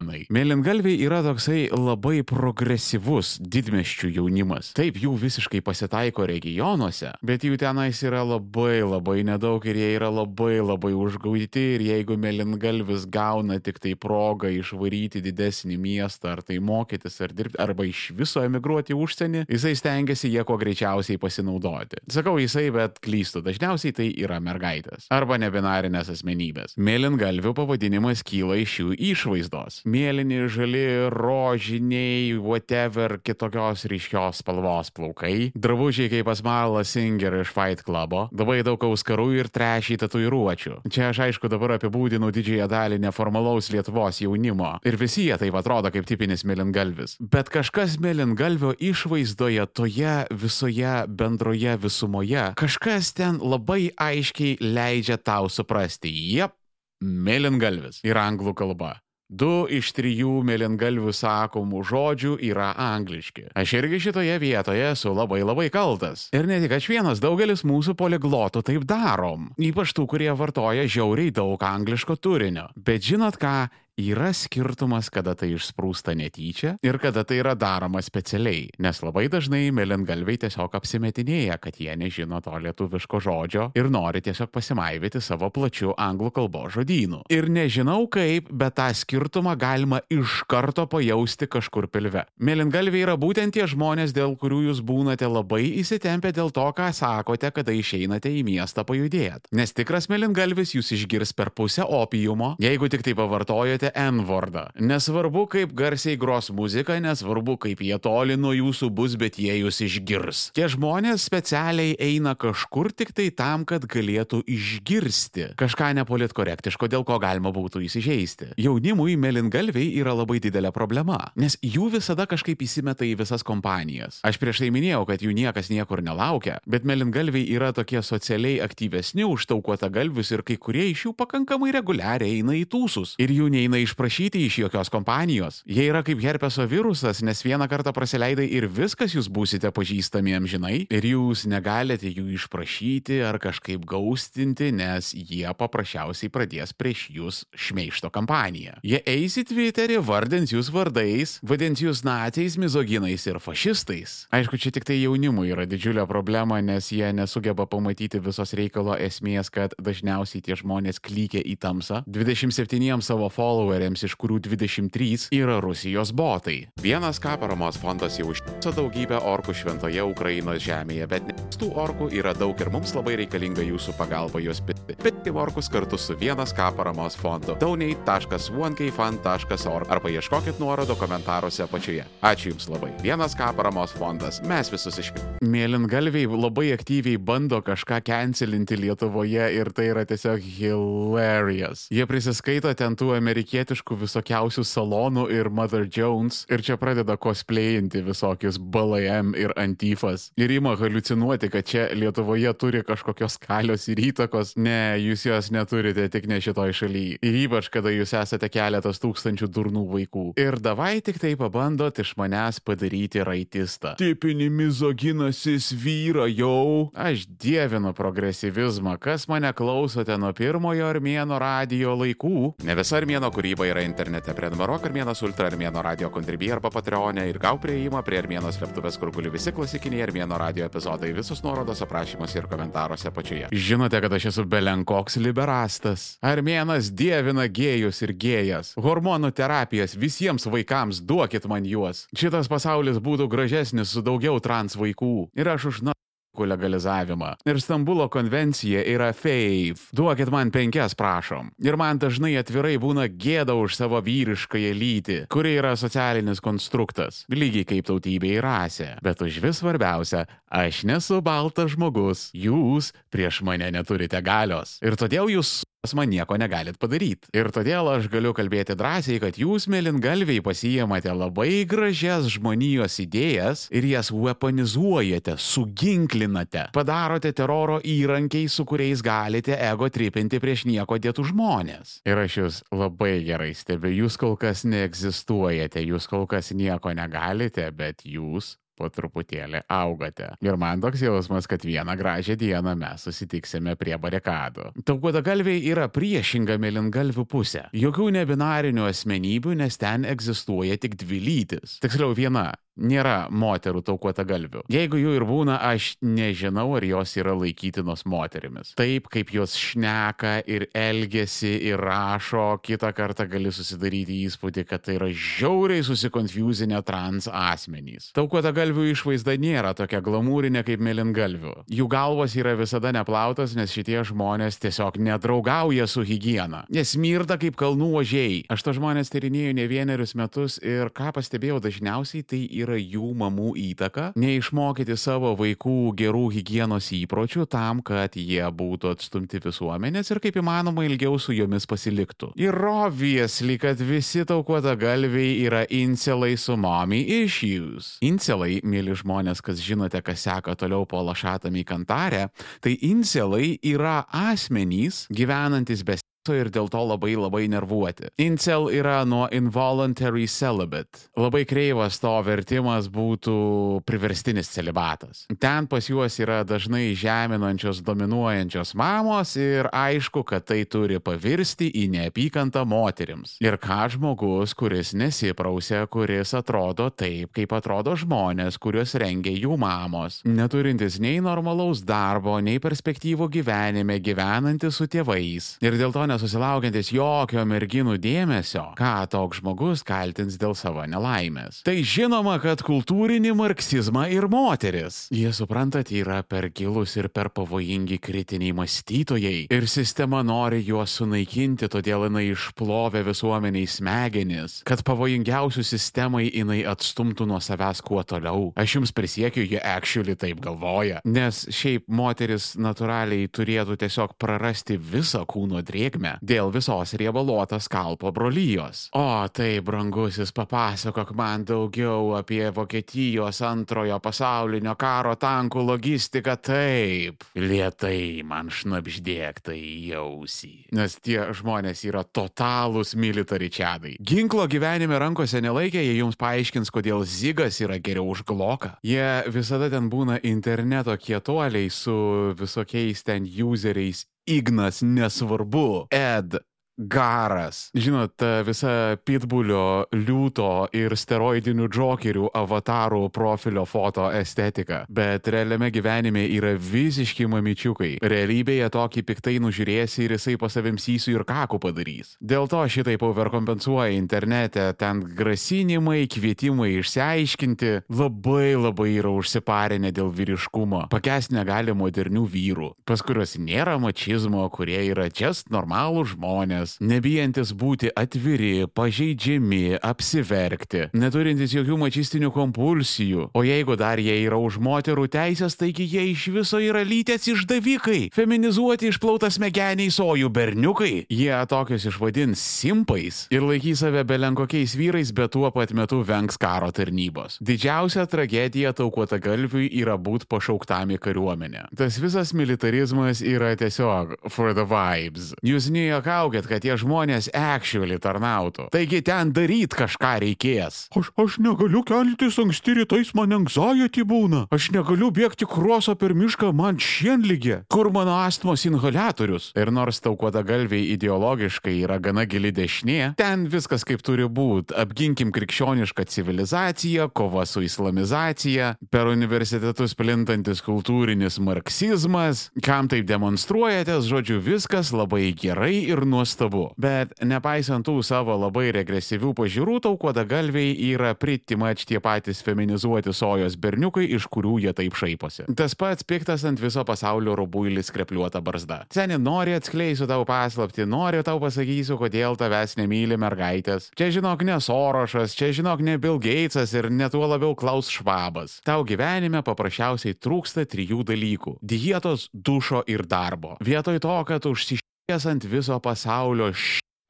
a. 0.00 0.20
Mėlyngalviai 0.32 1.00
yra 1.04 1.20
toksai 1.24 1.68
labai 1.74 2.22
progresyvus 2.26 3.36
didmeščių 3.40 4.12
jaunimas. 4.16 4.72
Taip, 4.76 4.98
jų 5.00 5.14
visiškai 5.20 5.60
pasitaiko 5.64 6.26
regionuose, 6.28 7.12
bet 7.26 7.44
jų 7.46 7.58
tenais 7.60 8.00
yra 8.06 8.22
labai 8.26 8.80
labai 8.84 9.20
nedaug 9.26 9.64
ir 9.68 9.78
jie 9.80 9.90
yra 9.96 10.10
labai 10.12 10.60
labai 10.62 10.92
užgauti 10.96 11.64
ir 11.76 11.84
jeigu 11.84 12.16
mėlyngalvis 12.20 13.06
gauna 13.10 13.60
tik 13.62 13.80
tai 13.82 13.94
progą 14.00 14.50
išvaryti 14.54 15.22
didesnį 15.24 15.78
miestą, 15.80 16.34
ar 16.36 16.44
tai 16.46 16.60
mokytis, 16.62 17.20
ar 17.24 17.34
dirbti, 17.36 17.60
arba 17.60 17.86
iš 17.88 18.10
viso 18.16 18.42
emigruoti 18.44 18.94
į 18.94 19.00
užsienį, 19.00 19.44
jisai 19.50 19.74
stengiasi 19.78 20.32
jie 20.32 20.44
kuo 20.46 20.58
greičiausiai 20.60 21.20
pasinaudoti. 21.20 22.02
Sakau 22.10 22.38
jisai, 22.40 22.68
bet 22.74 23.00
klystu, 23.04 23.44
dažniausiai 23.44 23.94
tai 23.96 24.08
yra 24.16 24.40
mergaitės 24.42 25.08
arba 25.12 25.38
nebinarinės 25.40 26.12
asmenybės. 26.14 26.76
Mėlyngalvių 26.80 27.54
pavadinimas 27.56 28.24
kyla 28.26 28.60
iš 28.62 28.78
jų 28.80 28.96
išvaizdos 29.10 29.82
mėlyni, 29.90 30.44
žali, 30.52 30.84
rožiniai, 31.12 32.34
whatever, 32.38 33.18
kitokios 33.24 33.84
ryškios 33.90 34.40
spalvos 34.42 34.92
plaukai, 34.94 35.50
drabužiai 35.54 36.10
kaip 36.12 36.30
Asmala 36.30 36.84
Singer 36.86 37.40
iš 37.40 37.52
Fight 37.54 37.82
Clubo, 37.86 38.28
labai 38.36 38.60
daug 38.66 38.80
auskarų 38.90 39.28
ir 39.40 39.50
trešiai 39.52 40.00
tatuiruočių. 40.00 40.80
Čia 40.90 41.10
aš 41.10 41.22
aišku 41.26 41.50
dabar 41.52 41.76
apibūdinu 41.78 42.30
didžiąją 42.34 42.68
dalį 42.70 43.00
neformalaus 43.02 43.70
Lietuvos 43.74 44.22
jaunimo 44.22 44.76
ir 44.86 44.98
visi 45.00 45.26
jie 45.28 45.36
taip 45.40 45.58
atrodo 45.58 45.92
kaip 45.92 46.06
tipinis 46.08 46.46
mėlyngalvis. 46.48 47.18
Bet 47.20 47.50
kažkas 47.52 47.98
mėlyngalvio 48.02 48.74
išvaizdoje 48.78 49.66
toje 49.74 50.16
visoje 50.30 50.94
bendroje 51.08 51.76
visumoje, 51.82 52.46
kažkas 52.60 53.12
ten 53.16 53.40
labai 53.42 53.90
aiškiai 53.98 54.58
leidžia 54.60 55.18
tau 55.20 55.50
suprasti, 55.52 56.12
jep, 56.36 56.56
mėlyngalvis 57.00 58.02
ir 58.06 58.18
anglų 58.20 58.54
kalba. 58.56 58.98
Du 59.30 59.68
iš 59.70 59.92
trijų 59.94 60.40
mėlyngalvių 60.42 61.12
sakomų 61.14 61.84
žodžių 61.86 62.32
yra 62.48 62.72
angliški. 62.82 63.44
Aš 63.54 63.76
irgi 63.78 64.00
šitoje 64.02 64.34
vietoje 64.42 64.88
esu 64.88 65.12
labai 65.14 65.44
labai 65.44 65.68
kaltas. 65.70 66.26
Ir 66.34 66.48
ne 66.50 66.58
tik 66.58 66.74
aš 66.74 66.88
vienas, 66.90 67.22
daugelis 67.22 67.62
mūsų 67.62 67.94
poliglotų 68.00 68.64
taip 68.66 68.88
darom. 68.90 69.52
Ypač 69.54 69.94
tų, 69.94 70.08
kurie 70.10 70.32
vartoja 70.34 70.82
žiauriai 70.90 71.30
daug 71.30 71.62
angliško 71.62 72.18
turinio. 72.18 72.66
Bet 72.74 73.06
žinot 73.06 73.38
ką, 73.38 73.68
yra 74.00 74.30
skirtumas, 74.36 75.10
kada 75.12 75.34
tai 75.38 75.52
išsprūsta 75.54 76.14
netyčia 76.18 76.74
ir 76.86 76.98
kada 77.02 77.24
tai 77.28 77.40
yra 77.42 77.54
daroma 77.58 78.00
specialiai, 78.04 78.68
nes 78.80 79.00
labai 79.04 79.26
dažnai 79.32 79.68
mėlyngalviai 79.74 80.40
tiesiog 80.44 80.74
apsimetinėja, 80.78 81.58
kad 81.62 81.78
jie 81.80 81.92
nežino 81.98 82.40
to 82.44 82.56
lietuviško 82.64 83.20
žodžio 83.22 83.66
ir 83.78 83.90
nori 83.92 84.22
tiesiog 84.24 84.50
pasimaivyti 84.54 85.22
savo 85.24 85.50
plačiu 85.54 85.94
anglų 85.98 86.32
kalbos 86.38 86.74
žodynu. 86.78 87.22
Ir 87.32 87.50
nežinau 87.52 88.06
kaip, 88.10 88.50
bet 88.50 88.78
tą 88.80 88.88
skirtumą 88.96 89.56
galima 89.60 90.00
iš 90.10 90.40
karto 90.50 90.86
pajausti 90.90 91.50
kažkur 91.50 91.90
pilve. 91.92 92.24
Mėlyngalviai 92.40 93.04
yra 93.04 93.16
būtent 93.20 93.54
tie 93.56 93.66
žmonės, 93.70 94.14
dėl 94.16 94.36
kurių 94.40 94.62
jūs 94.70 94.82
būnate 94.86 95.28
labai 95.28 95.62
įsitempę 95.82 96.32
dėl 96.36 96.52
to, 96.54 96.66
ką 96.76 96.90
sakote, 96.96 97.52
kada 97.54 97.74
išeinate 97.76 98.32
į 98.40 98.44
miestą 98.48 98.86
pajudėti. 98.88 99.50
Nes 99.56 99.74
tikras 99.76 100.08
mėlyngalvis 100.10 100.74
jūs 100.76 100.92
išgirs 100.96 101.34
per 101.36 101.52
pusę 101.54 101.84
opijumo, 101.84 102.54
jeigu 102.62 102.88
tik 102.92 103.04
tai 103.06 103.16
pavartojate 103.18 103.89
N-vardą. 103.94 104.68
Nesvarbu, 104.80 105.46
kaip 105.50 105.74
garsiai 105.76 106.16
gros 106.20 106.50
muzika, 106.54 106.96
nesvarbu, 107.02 107.56
kaip 107.60 107.82
jie 107.84 107.98
toli 108.02 108.36
nuo 108.40 108.52
jūsų 108.56 108.90
bus, 108.94 109.16
bet 109.20 109.38
jie 109.40 109.54
jūs 109.60 109.80
išgirs. 109.86 110.42
Tie 110.56 110.66
žmonės 110.70 111.24
specialiai 111.28 111.94
eina 112.00 112.34
kažkur 112.38 112.90
tik 112.96 113.12
tai 113.16 113.28
tam, 113.36 113.66
kad 113.68 113.86
galėtų 113.90 114.42
išgirsti 114.50 115.50
kažką 115.60 115.92
nepolitkorektiško, 116.00 116.88
dėl 116.90 117.04
ko 117.06 117.20
galima 117.22 117.52
būtų 117.54 117.84
įsižeisti. 117.86 118.52
Jaunimui 118.60 119.14
mėlyngalviai 119.20 119.92
yra 120.00 120.14
labai 120.16 120.40
didelė 120.42 120.72
problema, 120.74 121.20
nes 121.38 121.58
jų 121.62 121.90
visada 121.94 122.26
kažkaip 122.30 122.64
įsimeta 122.64 123.06
į 123.06 123.14
visas 123.20 123.44
kompanijas. 123.46 124.20
Aš 124.26 124.40
prieš 124.42 124.64
tai 124.64 124.72
minėjau, 124.74 125.04
kad 125.08 125.22
jų 125.22 125.34
niekas 125.36 125.70
niekur 125.72 126.02
nelaukia, 126.04 126.58
bet 126.66 126.88
mėlyngalviai 126.88 127.46
yra 127.54 127.70
tokie 127.76 128.02
socialiai 128.02 128.58
aktyvesni 128.64 129.26
už 129.28 129.46
taukuotagalvius 129.50 130.32
ir 130.34 130.44
kai 130.46 130.56
kurie 130.56 130.88
iš 130.90 131.06
jų 131.06 131.14
pakankamai 131.18 131.70
reguliariai 131.76 132.40
eina 132.40 132.56
į 132.58 132.64
tūsus. 132.70 133.14
Ir 133.22 133.32
jų 133.34 133.50
neina 133.52 133.69
išprašyti 133.78 134.42
iš 134.46 134.58
jokios 134.58 134.90
kompanijos. 134.90 135.62
Jie 135.66 135.86
yra 135.86 136.02
kaip 136.02 136.18
herpeso 136.22 136.66
virusas, 136.66 137.22
nes 137.22 137.44
vieną 137.44 137.68
kartą 137.70 137.92
praleidai 137.94 138.48
ir 138.50 138.66
viskas 138.66 139.14
jūs 139.14 139.30
būsite 139.30 139.70
pažįstami 139.70 140.34
amžinai 140.38 140.86
ir 140.90 141.06
jūs 141.06 141.46
negalite 141.46 142.10
jų 142.10 142.26
išprašyti 142.34 143.20
ar 143.26 143.38
kažkaip 143.42 143.84
gaustinti, 143.86 144.70
nes 144.74 145.12
jie 145.14 145.46
paprasčiausiai 145.54 146.32
pradės 146.32 146.74
prieš 146.74 147.06
jūs 147.14 147.42
šmeišto 147.54 148.10
kampaniją. 148.10 148.80
Jie 148.82 149.02
eis 149.06 149.38
į 149.40 149.46
Twitterį, 149.50 150.00
vardins 150.04 150.52
jūs 150.54 150.70
vardais, 150.74 151.38
vadins 151.42 151.82
jūs 151.82 152.02
naciais, 152.06 152.56
mizoginais 152.60 153.26
ir 153.26 153.40
fašistais. 153.42 154.24
Aišku, 154.34 154.58
čia 154.60 154.72
tik 154.74 154.86
tai 154.88 155.00
jaunimui 155.00 155.50
yra 155.52 155.66
didžiulė 155.68 156.06
problema, 156.10 156.60
nes 156.64 156.90
jie 156.92 157.12
nesugeba 157.16 157.66
pamatyti 157.70 158.20
visos 158.22 158.54
reikalo 158.56 158.96
esmės, 158.98 159.52
kad 159.52 159.74
dažniausiai 159.78 160.42
tie 160.44 160.56
žmonės 160.58 161.00
klykia 161.02 161.42
į 161.44 161.56
tamsą. 161.60 162.02
27 162.06 163.02
savo 163.04 163.28
followeriams, 163.60 164.00
iš 164.06 164.14
kurių 164.20 164.38
23 164.46 165.26
yra 165.36 165.58
Rusijos 165.60 166.12
botai. 166.16 166.68
Vienas 166.80 167.20
ką 167.20 167.34
paramos 167.40 167.76
fondas 167.80 168.18
jau 168.18 168.30
užtiso 168.32 168.72
daugybę 168.72 169.18
orkų 169.20 169.54
šventoje 169.56 170.02
Ukrainos 170.06 170.62
žemėje, 170.64 171.06
bet 171.10 171.22
tų 171.60 171.68
orkų 171.82 172.10
yra 172.16 172.32
daug 172.36 172.60
ir 172.60 172.70
mums 172.72 172.94
labai 172.96 173.16
reikalinga 173.20 173.62
jūsų 173.66 173.92
pagalba 173.98 174.40
juos 174.40 174.60
piti. 174.64 174.94
Piti 175.00 175.30
orkus 175.30 175.68
kartu 175.72 175.98
su 176.00 176.16
vienas 176.16 176.54
ką 176.56 176.76
paramos 176.76 177.16
fondu. 177.20 177.56
donate.onekfund.org 177.60 179.90
arba 179.90 180.10
ieškokit 180.10 180.58
nuorodo 180.60 180.94
komentaruose 180.96 181.62
apačioje. 181.66 182.04
Ačiū 182.22 182.48
Jums 182.50 182.68
labai. 182.70 182.92
Vienas 183.04 183.34
ką 183.36 183.56
paramos 183.56 183.92
fondas. 183.92 184.42
Mes 184.48 184.70
visus 184.72 184.98
išpildėme. 184.98 185.38
Mėlyngalviai 185.50 186.26
labai 186.30 186.72
aktyviai 186.74 187.18
bando 187.18 187.62
kažką 187.64 188.00
cancelinti 188.06 188.76
Lietuvoje 188.80 189.52
ir 189.56 189.70
tai 189.76 189.86
yra 189.92 190.04
tiesiog 190.08 190.40
hilarious. 190.40 191.88
Jie 191.92 192.06
prisiskaito 192.08 192.74
ten 192.74 192.96
tų 192.96 193.10
amerikietiškų 193.50 193.96
visokiausių 194.04 194.62
salonų 194.64 195.24
ir 195.34 195.48
Mother 195.50 195.86
Jones 195.90 196.44
ir 196.50 196.62
čia 196.62 196.76
pradeda 196.78 197.16
cosplayinti 197.18 198.02
visokius 198.06 198.58
BLM 198.58 199.34
ir 199.34 199.50
Antifas. 199.58 200.30
Ir 200.38 200.50
ima 200.54 200.76
halucinuoti, 200.78 201.50
kad 201.50 201.66
čia 201.66 201.88
Lietuvoje 201.94 202.52
turi 202.54 202.82
kažkokios 202.86 203.38
galios 203.42 203.88
ir 203.90 203.98
įtakos. 203.98 204.54
Ne, 204.56 204.98
jūs 205.02 205.26
jos 205.26 205.50
neturite 205.50 206.06
tik 206.12 206.28
ne 206.30 206.38
šitoj 206.40 206.74
šalyje. 206.78 207.18
Ir 207.26 207.38
ypač, 207.46 207.70
kada 207.72 207.90
jūs 207.90 208.14
esate 208.14 208.48
keletas 208.52 209.02
tūkstančių 209.02 209.50
durnų 209.50 209.84
vaikų. 209.90 210.24
Ir 210.38 210.60
davai 210.62 211.00
tik 211.02 211.18
tai 211.18 211.34
pabandot 211.40 211.98
iš 211.98 212.14
manęs 212.20 212.62
padaryti 212.62 213.24
raitistą. 213.26 213.96
Tipinį 213.98 214.50
mizoginasis 214.60 215.72
vyra 215.74 216.28
jau. 216.30 216.90
Aš 216.94 217.26
dievinu 217.26 217.92
progresyvizmą. 217.98 218.94
Kas 219.02 219.26
mane 219.30 219.50
klausote 219.56 220.14
nuo 220.20 220.30
pirmojo 220.36 220.86
Armėno 220.86 221.40
radio 221.42 221.98
laikų? 221.98 222.54
Ne 222.66 222.78
visa 222.78 223.00
Armėno 223.00 223.32
kūryba 223.40 223.64
yra 223.70 223.80
internete. 223.86 224.34
Prenumeruok 224.36 224.84
Armėnas 224.84 225.22
Ultra 225.24 225.46
Armėno 225.48 225.80
radio 225.84 226.10
kontribį 226.12 226.50
arba 226.58 226.68
Patreonė 226.74 227.24
ir 227.30 227.38
gau 227.40 227.56
prieimą 227.60 228.02
prie 228.04 228.18
Armėno 228.20 228.50
slėptuvės, 228.52 228.98
kur 229.00 229.12
guli 229.14 229.32
visi 229.32 229.52
klasikiniai 229.56 230.02
Armėno 230.04 230.36
radio 230.40 230.66
epizodai. 230.68 231.14
Visus 231.16 231.40
nuorodos 231.40 231.80
aprašymuose 231.80 232.36
ir 232.36 232.48
komentaruose 232.50 233.08
apačioje. 233.08 233.48
Žinote, 233.56 234.02
kad 234.04 234.12
aš 234.18 234.26
esu 234.34 234.44
belenkoks 234.44 235.16
liberastas. 235.24 236.04
Armėnas 236.20 236.92
dievina 236.92 237.46
gėjus 237.48 238.02
ir 238.04 238.12
gėjas. 238.26 238.74
Hormonų 238.76 239.32
terapijas 239.32 239.96
visiems 239.96 240.44
vaikams 240.44 241.00
duokit 241.00 241.48
man 241.48 241.64
juos. 241.64 242.04
Šitas 242.12 242.50
pasaulis 242.52 243.00
būtų 243.00 243.30
gražesnis 243.32 243.96
su 243.96 244.04
daugiau 244.04 244.36
trans 244.44 244.76
vaikų. 244.76 245.30
Ir 245.32 245.54
aš 245.54 245.70
už 245.72 245.82
na 245.88 245.96
legalizavimą. 246.38 247.34
Ir 247.46 247.60
Stambulo 247.60 248.08
konvencija 248.08 248.82
yra 248.86 249.10
fave. 249.12 249.74
Duokit 249.96 250.30
man 250.30 250.50
penkias, 250.50 250.94
prašom. 250.94 251.50
Ir 251.62 251.76
man 251.76 251.98
dažnai 251.98 252.36
atvirai 252.40 252.76
būna 252.80 253.08
gėda 253.10 253.56
už 253.58 253.76
savo 253.78 254.00
vyriškąją 254.04 254.72
lytį, 254.76 255.18
kuri 255.32 255.56
yra 255.58 255.74
socialinis 255.76 256.42
konstruktas, 256.44 257.24
lygiai 257.30 257.66
kaip 257.68 257.88
tautybė 257.90 258.36
ir 258.36 258.46
rasė. 258.46 258.90
Bet 259.04 259.22
už 259.22 259.40
vis 259.42 259.60
svarbiausia, 259.60 260.26
aš 260.50 260.84
nesu 260.88 261.20
baltas 261.24 261.74
žmogus, 261.74 262.28
jūs 262.34 262.92
prieš 263.10 263.42
mane 263.46 263.70
neturite 263.74 264.22
galios. 264.22 264.78
Ir 264.84 264.96
todėl 265.00 265.30
jūs 265.36 265.60
man 265.96 266.10
nieko 266.12 266.36
negalit 266.36 266.76
padaryti. 266.80 267.30
Ir 267.32 267.48
todėl 267.54 267.88
aš 267.88 268.08
galiu 268.12 268.34
kalbėti 268.36 268.76
drąsiai, 268.76 269.16
kad 269.22 269.38
jūs, 269.40 269.64
mėlyngalviai, 269.72 270.42
pasijamate 270.44 271.12
labai 271.16 271.64
gražias 271.68 272.28
žmonijos 272.34 272.98
idėjas 273.00 273.64
ir 273.72 273.88
jas 273.88 274.12
weaponizuojate, 274.12 275.38
suginklinate, 275.40 276.66
padarote 276.76 277.32
teroro 277.32 277.80
įrankiai, 277.80 278.50
su 278.52 278.66
kuriais 278.68 279.00
galite 279.04 279.56
ego 279.56 279.88
tripinti 279.88 280.42
prieš 280.42 280.66
nieko 280.68 281.00
dėtų 281.00 281.30
žmonės. 281.32 282.00
Ir 282.04 282.20
aš 282.26 282.40
jūs 282.42 282.62
labai 282.76 283.14
gerai 283.24 283.54
stebiu, 283.56 283.94
jūs 284.02 284.20
kol 284.20 284.36
kas 284.40 284.66
neegzistuojate, 284.68 285.80
jūs 285.88 286.10
kol 286.12 286.28
kas 286.28 286.52
nieko 286.52 286.92
negalite, 286.92 287.70
bet 287.72 288.04
jūs 288.04 288.58
po 288.80 288.88
truputėlį 288.88 289.64
augate. 289.68 290.32
Ir 290.44 290.56
man 290.60 290.80
toks 290.80 291.04
jausmas, 291.04 291.48
kad 291.50 291.64
vieną 291.66 291.96
gražią 292.00 292.38
dieną 292.40 292.74
mes 292.80 293.04
susitiksime 293.08 293.76
prie 293.80 293.96
barikadų. 294.00 294.70
Taukuodagalviai 294.88 295.60
yra 295.68 295.90
priešinga 295.92 296.56
mėlyngalvių 296.62 297.26
pusė. 297.28 297.66
Jokių 297.76 298.10
nebinarinių 298.16 298.88
asmenybių, 298.88 299.58
nes 299.60 299.76
ten 299.80 300.08
egzistuoja 300.08 300.80
tik 300.80 300.96
dvi 301.04 301.20
lytis. 301.26 301.78
Tiksliau 301.84 302.16
viena 302.16 302.48
nėra 302.78 303.28
moterų 303.30 303.82
taukuota 303.86 304.24
galvių. 304.26 304.64
Jeigu 304.70 305.00
jų 305.00 305.14
ir 305.18 305.26
būna, 305.28 305.58
aš 305.70 305.94
nežinau, 306.04 306.68
ar 306.78 306.86
jos 306.86 307.14
yra 307.20 307.34
laikytinos 307.36 308.04
moterimis. 308.08 308.74
Taip, 308.78 309.08
kaip 309.12 309.32
jos 309.34 309.56
šneka 309.58 310.40
ir 310.50 310.68
elgesi 310.76 311.52
ir 311.70 311.80
rašo, 311.82 312.60
kitą 312.64 312.92
kartą 312.96 313.26
gali 313.30 313.52
susidaryti 313.54 314.20
įspūdį, 314.26 314.64
kad 314.68 314.84
tai 314.86 314.96
yra 314.98 315.10
žiauriai 315.10 315.84
susikonfuzinę 315.86 316.80
trans 316.86 317.28
asmenys. 317.30 318.10
Taukuota 318.16 318.52
galvių 318.56 318.90
išvaizda 318.92 319.36
nėra 319.40 319.74
tokia 319.78 320.02
glamūrinė 320.04 320.64
kaip 320.66 320.82
mėlyngalvių. 320.84 321.54
Jų 321.70 321.88
galvos 321.90 322.36
yra 322.38 322.54
visada 322.58 322.92
neplautos, 322.94 323.56
nes 323.58 323.72
šitie 323.74 323.98
žmonės 324.06 324.60
tiesiog 324.62 324.98
nedraugauja 325.02 325.86
su 325.90 326.04
hygiena. 326.06 326.64
Nes 326.72 326.94
mirda 327.00 327.38
kaip 327.40 327.58
kalnų 327.60 327.90
ožiai. 328.02 328.40
Aš 328.52 328.64
to 328.66 328.74
žmonės 328.78 329.12
tyrinėjau 329.12 329.56
ne 329.58 329.66
vienerius 329.70 330.16
metus 330.18 330.58
ir 330.62 330.92
ką 330.94 331.12
pastebėjau 331.16 331.60
dažniausiai 331.64 332.24
tai 332.26 332.42
yra 332.60 332.69
jų 332.78 333.12
mamų 333.20 333.54
įtaka, 333.70 334.10
neišmokyti 334.20 334.96
savo 335.00 335.32
vaikų 335.38 335.92
gerų 335.98 336.26
hygienos 336.36 336.90
įpročių 336.96 337.46
tam, 337.50 337.82
kad 337.86 338.16
jie 338.18 338.42
būtų 338.42 338.94
atstumti 338.94 339.40
visuomenės 339.42 340.12
ir 340.12 340.20
kaip 340.22 340.40
įmanoma 340.40 340.84
ilgiau 340.86 341.18
su 341.20 341.34
jomis 341.36 341.66
pasiliktų. 341.70 342.32
Ir 342.40 342.56
obviously, 342.70 343.58
kad 343.60 343.80
visi 343.80 344.24
taukuota 344.28 344.76
galviai 344.78 345.38
yra 345.46 345.64
incelai 345.70 346.36
su 346.40 346.56
mommy 346.60 347.02
issues. 347.20 347.96
Incelai, 348.04 348.60
mėly 348.64 348.96
žmonės, 348.98 349.42
kas 349.44 349.62
žinote, 349.64 350.02
kas 350.04 350.26
seka 350.26 350.56
toliau 350.58 350.86
po 350.88 351.02
lašatami 351.06 351.64
kantarę, 351.68 352.28
tai 352.60 352.76
incelai 352.86 353.56
yra 353.62 354.04
asmenys 354.10 355.06
gyvenantis 355.10 355.84
be 355.86 356.00
mato 356.30 356.38
ir 356.38 356.50
dėl 356.50 356.68
to 356.70 356.80
labai 356.84 357.16
labai 357.18 357.48
nervuoti. 357.50 358.10
Incel 358.18 358.70
yra 358.70 359.04
nuo 359.04 359.28
involuntary 359.32 360.26
celibate. 360.26 361.10
Labai 361.16 361.44
kreivas 361.44 361.98
to 362.00 362.12
vertimas 362.22 362.88
būtų 362.88 363.82
priverstinis 363.84 364.50
celibatas. 364.50 365.26
Ten 365.40 365.66
pas 365.66 365.86
juos 365.88 366.18
yra 366.20 366.44
dažnai 366.44 366.94
žeminančios 366.94 367.82
dominuojančios 367.82 368.74
mamos 368.74 369.36
ir 369.36 369.68
aišku, 369.72 370.24
kad 370.24 370.46
tai 370.46 370.64
turi 370.64 371.00
pavirsti 371.00 371.70
į 371.70 371.88
neapykantą 371.90 372.64
moterims. 372.64 373.36
Ir 373.40 373.58
ką 373.58 373.88
žmogus, 373.90 374.54
kuris 374.54 374.94
nesiprausia, 374.94 375.86
kuris 375.86 376.34
atrodo 376.34 376.90
taip, 376.90 377.32
kaip 377.34 377.52
atrodo 377.52 377.96
žmonės, 377.96 378.58
kuriuos 378.60 378.94
rengia 379.00 379.34
jų 379.34 379.58
mamos, 379.60 380.20
neturintis 380.24 381.00
nei 381.00 381.20
normalaus 381.20 381.82
darbo, 381.82 382.38
nei 382.40 382.60
perspektyvų 382.62 383.30
gyvenime, 383.40 383.98
gyvenantis 384.00 384.78
su 384.78 384.86
tėvais 384.90 385.56
ir 385.64 385.78
dėl 385.80 385.92
to 385.94 386.04
nesusilaukiantis 386.20 386.90
jokio 386.92 387.40
merginų 387.48 387.94
dėmesio, 387.96 388.74
ką 388.76 389.06
toks 389.08 389.38
žmogus 389.40 389.80
kaltins 389.86 390.36
dėl 390.36 390.52
savo 390.58 390.82
nelaimės. 390.84 391.62
Tai 391.64 391.78
žinoma, 391.80 392.34
kad 392.42 392.60
kultūrinį 392.66 393.32
marksizmą 393.38 394.04
ir 394.12 394.26
moteris. 394.28 395.06
Jie 395.14 395.30
suprantat, 395.32 395.88
yra 395.88 396.20
per 396.20 396.50
gilus 396.52 396.98
ir 397.00 397.08
per 397.08 397.30
pavojingi 397.32 397.96
kritiniai 398.04 398.52
mąstytojai 398.58 399.46
ir 399.48 399.68
sistema 399.70 400.20
nori 400.26 400.60
juos 400.66 400.98
sunaikinti, 401.00 401.70
todėl 401.72 402.04
jinai 402.10 402.26
išplovė 402.34 403.00
visuomeniai 403.08 403.70
smegenis, 403.70 404.58
kad 404.68 404.84
pavojingiausių 404.84 405.64
sistemai 405.64 406.26
jinai 406.28 406.60
atstumtų 406.68 407.30
nuo 407.30 407.40
savęs 407.40 407.80
kuo 407.86 408.04
toliau. 408.04 408.50
Aš 408.60 408.76
jums 408.76 408.92
prisiekiu, 408.92 409.46
jie 409.48 409.62
actually 409.64 410.18
taip 410.20 410.44
galvoja. 410.44 411.00
Nes 411.08 411.46
šiaip 411.48 411.88
moteris 411.88 412.52
natūraliai 412.60 413.32
turėtų 413.32 413.80
tiesiog 413.80 414.18
prarasti 414.20 414.76
visą 414.76 415.24
kūno 415.24 415.64
drėgmę 415.64 415.99
dėl 416.22 416.50
visos 416.54 416.94
riebaluotos 416.98 417.68
kalpo 417.70 418.12
brolyjos. 418.14 418.88
O 418.96 419.26
tai, 419.32 419.60
brangusis, 419.64 420.32
papasakok 420.36 421.12
man 421.18 421.44
daugiau 421.48 422.14
apie 422.18 422.50
Vokietijos 422.54 423.42
antrojo 423.46 424.00
pasaulinio 424.02 424.74
karo 424.80 425.14
tankų 425.20 425.64
logistiką 425.68 426.36
taip. 426.40 427.24
Lietai 427.36 428.22
man 428.26 428.50
šnapždėk 428.50 429.42
tai 429.50 429.58
jausį. 429.90 430.52
Nes 430.76 430.96
tie 431.02 431.20
žmonės 431.36 431.84
yra 431.88 432.04
totalūs 432.04 432.94
militaričiadai. 432.98 433.96
Ginklo 434.00 434.46
gyvenime 434.50 434.98
rankose 435.00 435.42
nelaikė, 435.42 435.82
jie 435.84 435.98
jums 436.00 436.18
paaiškins, 436.20 436.72
kodėl 436.74 437.04
Zigas 437.08 437.60
yra 437.64 437.80
geriau 437.82 438.10
už 438.12 438.24
Gloką. 438.28 438.76
Jie 438.86 439.24
visada 439.32 439.70
ten 439.72 439.90
būna 439.92 440.20
interneto 440.26 440.94
kietuoliai 440.96 441.70
su 441.72 442.34
visokiais 442.38 443.04
ten 443.06 443.26
useriais 443.26 444.06
Ignas 444.30 444.82
nesvarbu, 444.82 445.86
Ed 445.90 446.38
garas. 446.76 447.70
Žinot, 447.74 448.14
ta 448.16 448.40
visa 448.46 448.96
pitbulio, 449.04 449.86
liūto 449.92 450.70
ir 450.76 450.94
steroidinių 450.96 451.68
džokerių 451.68 452.30
avatarų 452.36 453.02
profilio 453.12 453.66
foto 453.68 454.08
estetika. 454.14 454.84
Bet 454.88 455.28
realiame 455.28 455.70
gyvenime 455.74 456.24
yra 456.32 456.54
visiški 456.56 457.28
mamyčiukai. 457.30 457.92
Realybėje 458.00 458.70
tokį 458.72 459.04
piktai 459.08 459.36
nužiūrėsi 459.44 460.06
ir 460.06 460.16
jisai 460.16 460.36
pasavimsysiu 460.40 461.18
ir 461.18 461.26
kakų 461.28 461.60
padarys. 461.62 462.14
Dėl 462.20 462.48
to 462.50 462.62
šitai 462.70 462.96
overkompensuoja 463.00 463.92
internete, 463.96 464.70
ten 464.78 465.02
grasinimai, 465.16 466.04
kvietimai 466.10 466.72
išsiaiškinti 466.78 467.72
labai 467.92 468.54
labai 468.56 468.90
yra 468.96 469.12
užsiparinę 469.12 469.92
dėl 469.96 470.12
vyriškumo. 470.14 470.86
Pakęs 470.92 471.30
negali 471.34 471.74
modernių 471.76 472.24
vyrų, 472.30 472.72
pas 472.88 473.02
kuriuos 473.04 473.36
nėra 473.40 473.76
mačizmo, 473.82 474.46
kurie 474.52 474.80
yra 474.90 475.08
just 475.10 475.50
normalų 475.52 476.06
žmonės 476.14 476.69
žmonės, 476.70 476.78
nebijantis 476.80 477.52
būti 477.52 477.90
atviri, 477.94 478.66
pažeidžiami, 478.68 479.78
apsiverkti, 479.80 480.90
neturintys 480.92 481.54
jokių 481.54 481.78
mačistinių 481.78 482.30
kompulsijų, 482.32 483.30
o 483.34 483.42
jeigu 483.42 483.76
dar 483.76 483.98
jie 483.98 484.26
yra 484.26 484.38
už 484.38 484.58
moterų 484.58 485.08
teisės, 485.08 485.56
taigi 485.56 485.84
jie 485.84 486.10
iš 486.12 486.28
viso 486.30 486.58
yra 486.58 486.82
lytės 486.82 487.28
išdavikai, 487.28 488.10
feminizuoti 488.12 488.90
išplautas 488.90 489.38
megeniai 489.40 489.90
sojų 489.90 490.30
berniukai, 490.30 491.06
jie 491.08 491.32
tokius 491.48 491.86
išvadins 491.86 492.40
simpais 492.40 493.26
ir 493.30 493.42
laikys 493.42 493.80
save 493.80 494.04
belenkokiais 494.04 494.76
vyrais, 494.76 495.12
bet 495.12 495.32
tuo 495.32 495.50
pat 495.50 495.72
metu 495.72 496.02
vengs 496.04 496.38
karo 496.38 496.70
tarnybos. 496.70 497.38
Didžiausia 497.40 498.06
tragedija 498.10 498.72
taukuota 498.76 499.18
galviui 499.18 499.70
yra 499.80 499.96
būti 499.96 500.28
pašauktam 500.30 500.90
į 500.94 501.00
kariuomenę. 501.00 501.68
Tas 501.76 501.98
visas 502.00 502.34
militarizmas 502.34 503.22
yra 503.22 503.54
tiesiog 503.56 504.16
for 504.28 504.54
the 504.54 504.66
vibes. 504.66 505.32
Jūs 505.46 505.70
nejuokaukit, 505.72 506.46
kad 506.50 506.64
tie 506.64 506.74
žmonės 506.80 507.30
actually 507.36 507.98
tarnautų. 508.02 508.68
Taigi 508.74 509.00
ten 509.06 509.30
daryt 509.34 509.74
kažką 509.78 510.16
reikės. 510.24 510.82
Aš, 510.96 511.12
aš 511.20 511.38
negaliu 511.42 511.82
keltis 511.86 512.38
anksti 512.42 512.80
rytais, 512.80 513.12
man 513.14 513.34
anxiety 513.38 514.04
būna. 514.06 514.46
Aš 514.52 514.70
negaliu 514.74 515.12
bėgti 515.14 515.46
kroso 515.48 515.94
per 515.98 516.14
mišką, 516.18 516.50
man 516.56 516.80
šienlygė. 516.82 517.62
Kur 517.70 517.92
mano 517.94 518.16
astmos 518.24 518.66
inhalatorius? 518.68 519.50
Ir 519.58 519.70
nors 519.74 520.02
taukuota 520.02 520.42
galviai 520.46 520.90
ideologiškai 520.96 521.76
yra 521.84 522.00
gana 522.02 522.26
gili 522.28 522.52
dešinė, 522.54 523.14
ten 523.20 523.46
viskas 523.50 523.86
kaip 523.86 524.02
turi 524.06 524.26
būti. 524.26 524.74
Apginkim 524.80 525.32
krikščionišką 525.34 526.06
civilizaciją, 526.10 527.10
kova 527.14 527.46
su 527.46 527.62
islamizacija, 527.66 528.74
per 528.90 529.10
universitetus 529.10 529.94
plintantis 529.98 530.62
kultūrinis 530.66 531.38
marksizmas, 531.42 532.48
kam 532.64 532.90
taip 532.90 533.06
demonstruojatės, 533.08 534.08
žodžiu, 534.10 534.40
viskas 534.44 534.92
labai 534.96 535.30
gerai 535.36 535.84
ir 535.86 536.02
nuostabu 536.08 536.39
nuostabu. 536.40 536.72
Bet 536.80 537.12
nepaisant 537.22 537.86
tų 537.86 538.00
savo 538.04 538.36
labai 538.38 538.70
regresyvių 538.72 539.32
pažiūrų, 539.36 539.80
taukuoda 539.84 540.24
galviai 540.24 540.74
yra 540.92 541.14
much 541.56 541.86
tie 541.86 542.00
patys 542.00 542.42
feminizuoti 542.42 543.12
sojos 543.12 543.56
berniukai, 543.56 544.06
iš 544.14 544.26
kurių 544.26 544.60
jie 544.60 544.72
taip 544.72 544.94
šaiposi. 544.94 545.44
Tas 545.56 545.74
pats 545.74 546.02
piktas 546.04 546.44
ant 546.44 546.60
viso 546.60 546.84
pasaulio 546.84 547.34
rubuilis 547.36 547.90
krepliuota 547.90 548.40
barzda. 548.40 548.86
Seni, 548.90 549.18
nori 549.18 549.54
atskleisiu 549.54 550.06
tau 550.06 550.24
paslapti, 550.24 550.86
nori 550.86 551.22
tau 551.22 551.40
pasakysiu, 551.40 551.98
kodėl 551.98 552.36
tavęs 552.36 552.76
nemyli 552.78 553.18
mergaitės. 553.20 553.90
Čia 553.96 554.10
žinok 554.10 554.44
ne 554.44 554.58
Sorošas, 554.60 555.34
čia 555.34 555.52
žinok 555.52 555.82
ne 555.84 555.98
Bill 555.98 556.20
Gatesas 556.20 556.72
ir 556.74 556.90
netuo 556.90 557.26
labiau 557.26 557.54
Klaus 557.54 557.90
Švabas. 557.90 558.60
Tau 558.64 558.84
gyvenime 558.84 559.42
paprasčiausiai 559.44 560.16
trūksta 560.16 560.66
trijų 560.70 561.04
dalykų- 561.04 561.58
dietos, 561.72 562.28
dušo 562.34 562.82
ir 562.86 563.06
darbo. 563.06 563.56
Vietoj 563.60 564.00
to, 564.00 564.24
kad 564.24 564.46
užsiš 564.46 564.80
ant 565.10 565.44
viso 565.44 565.78
pasaulio 565.80 566.52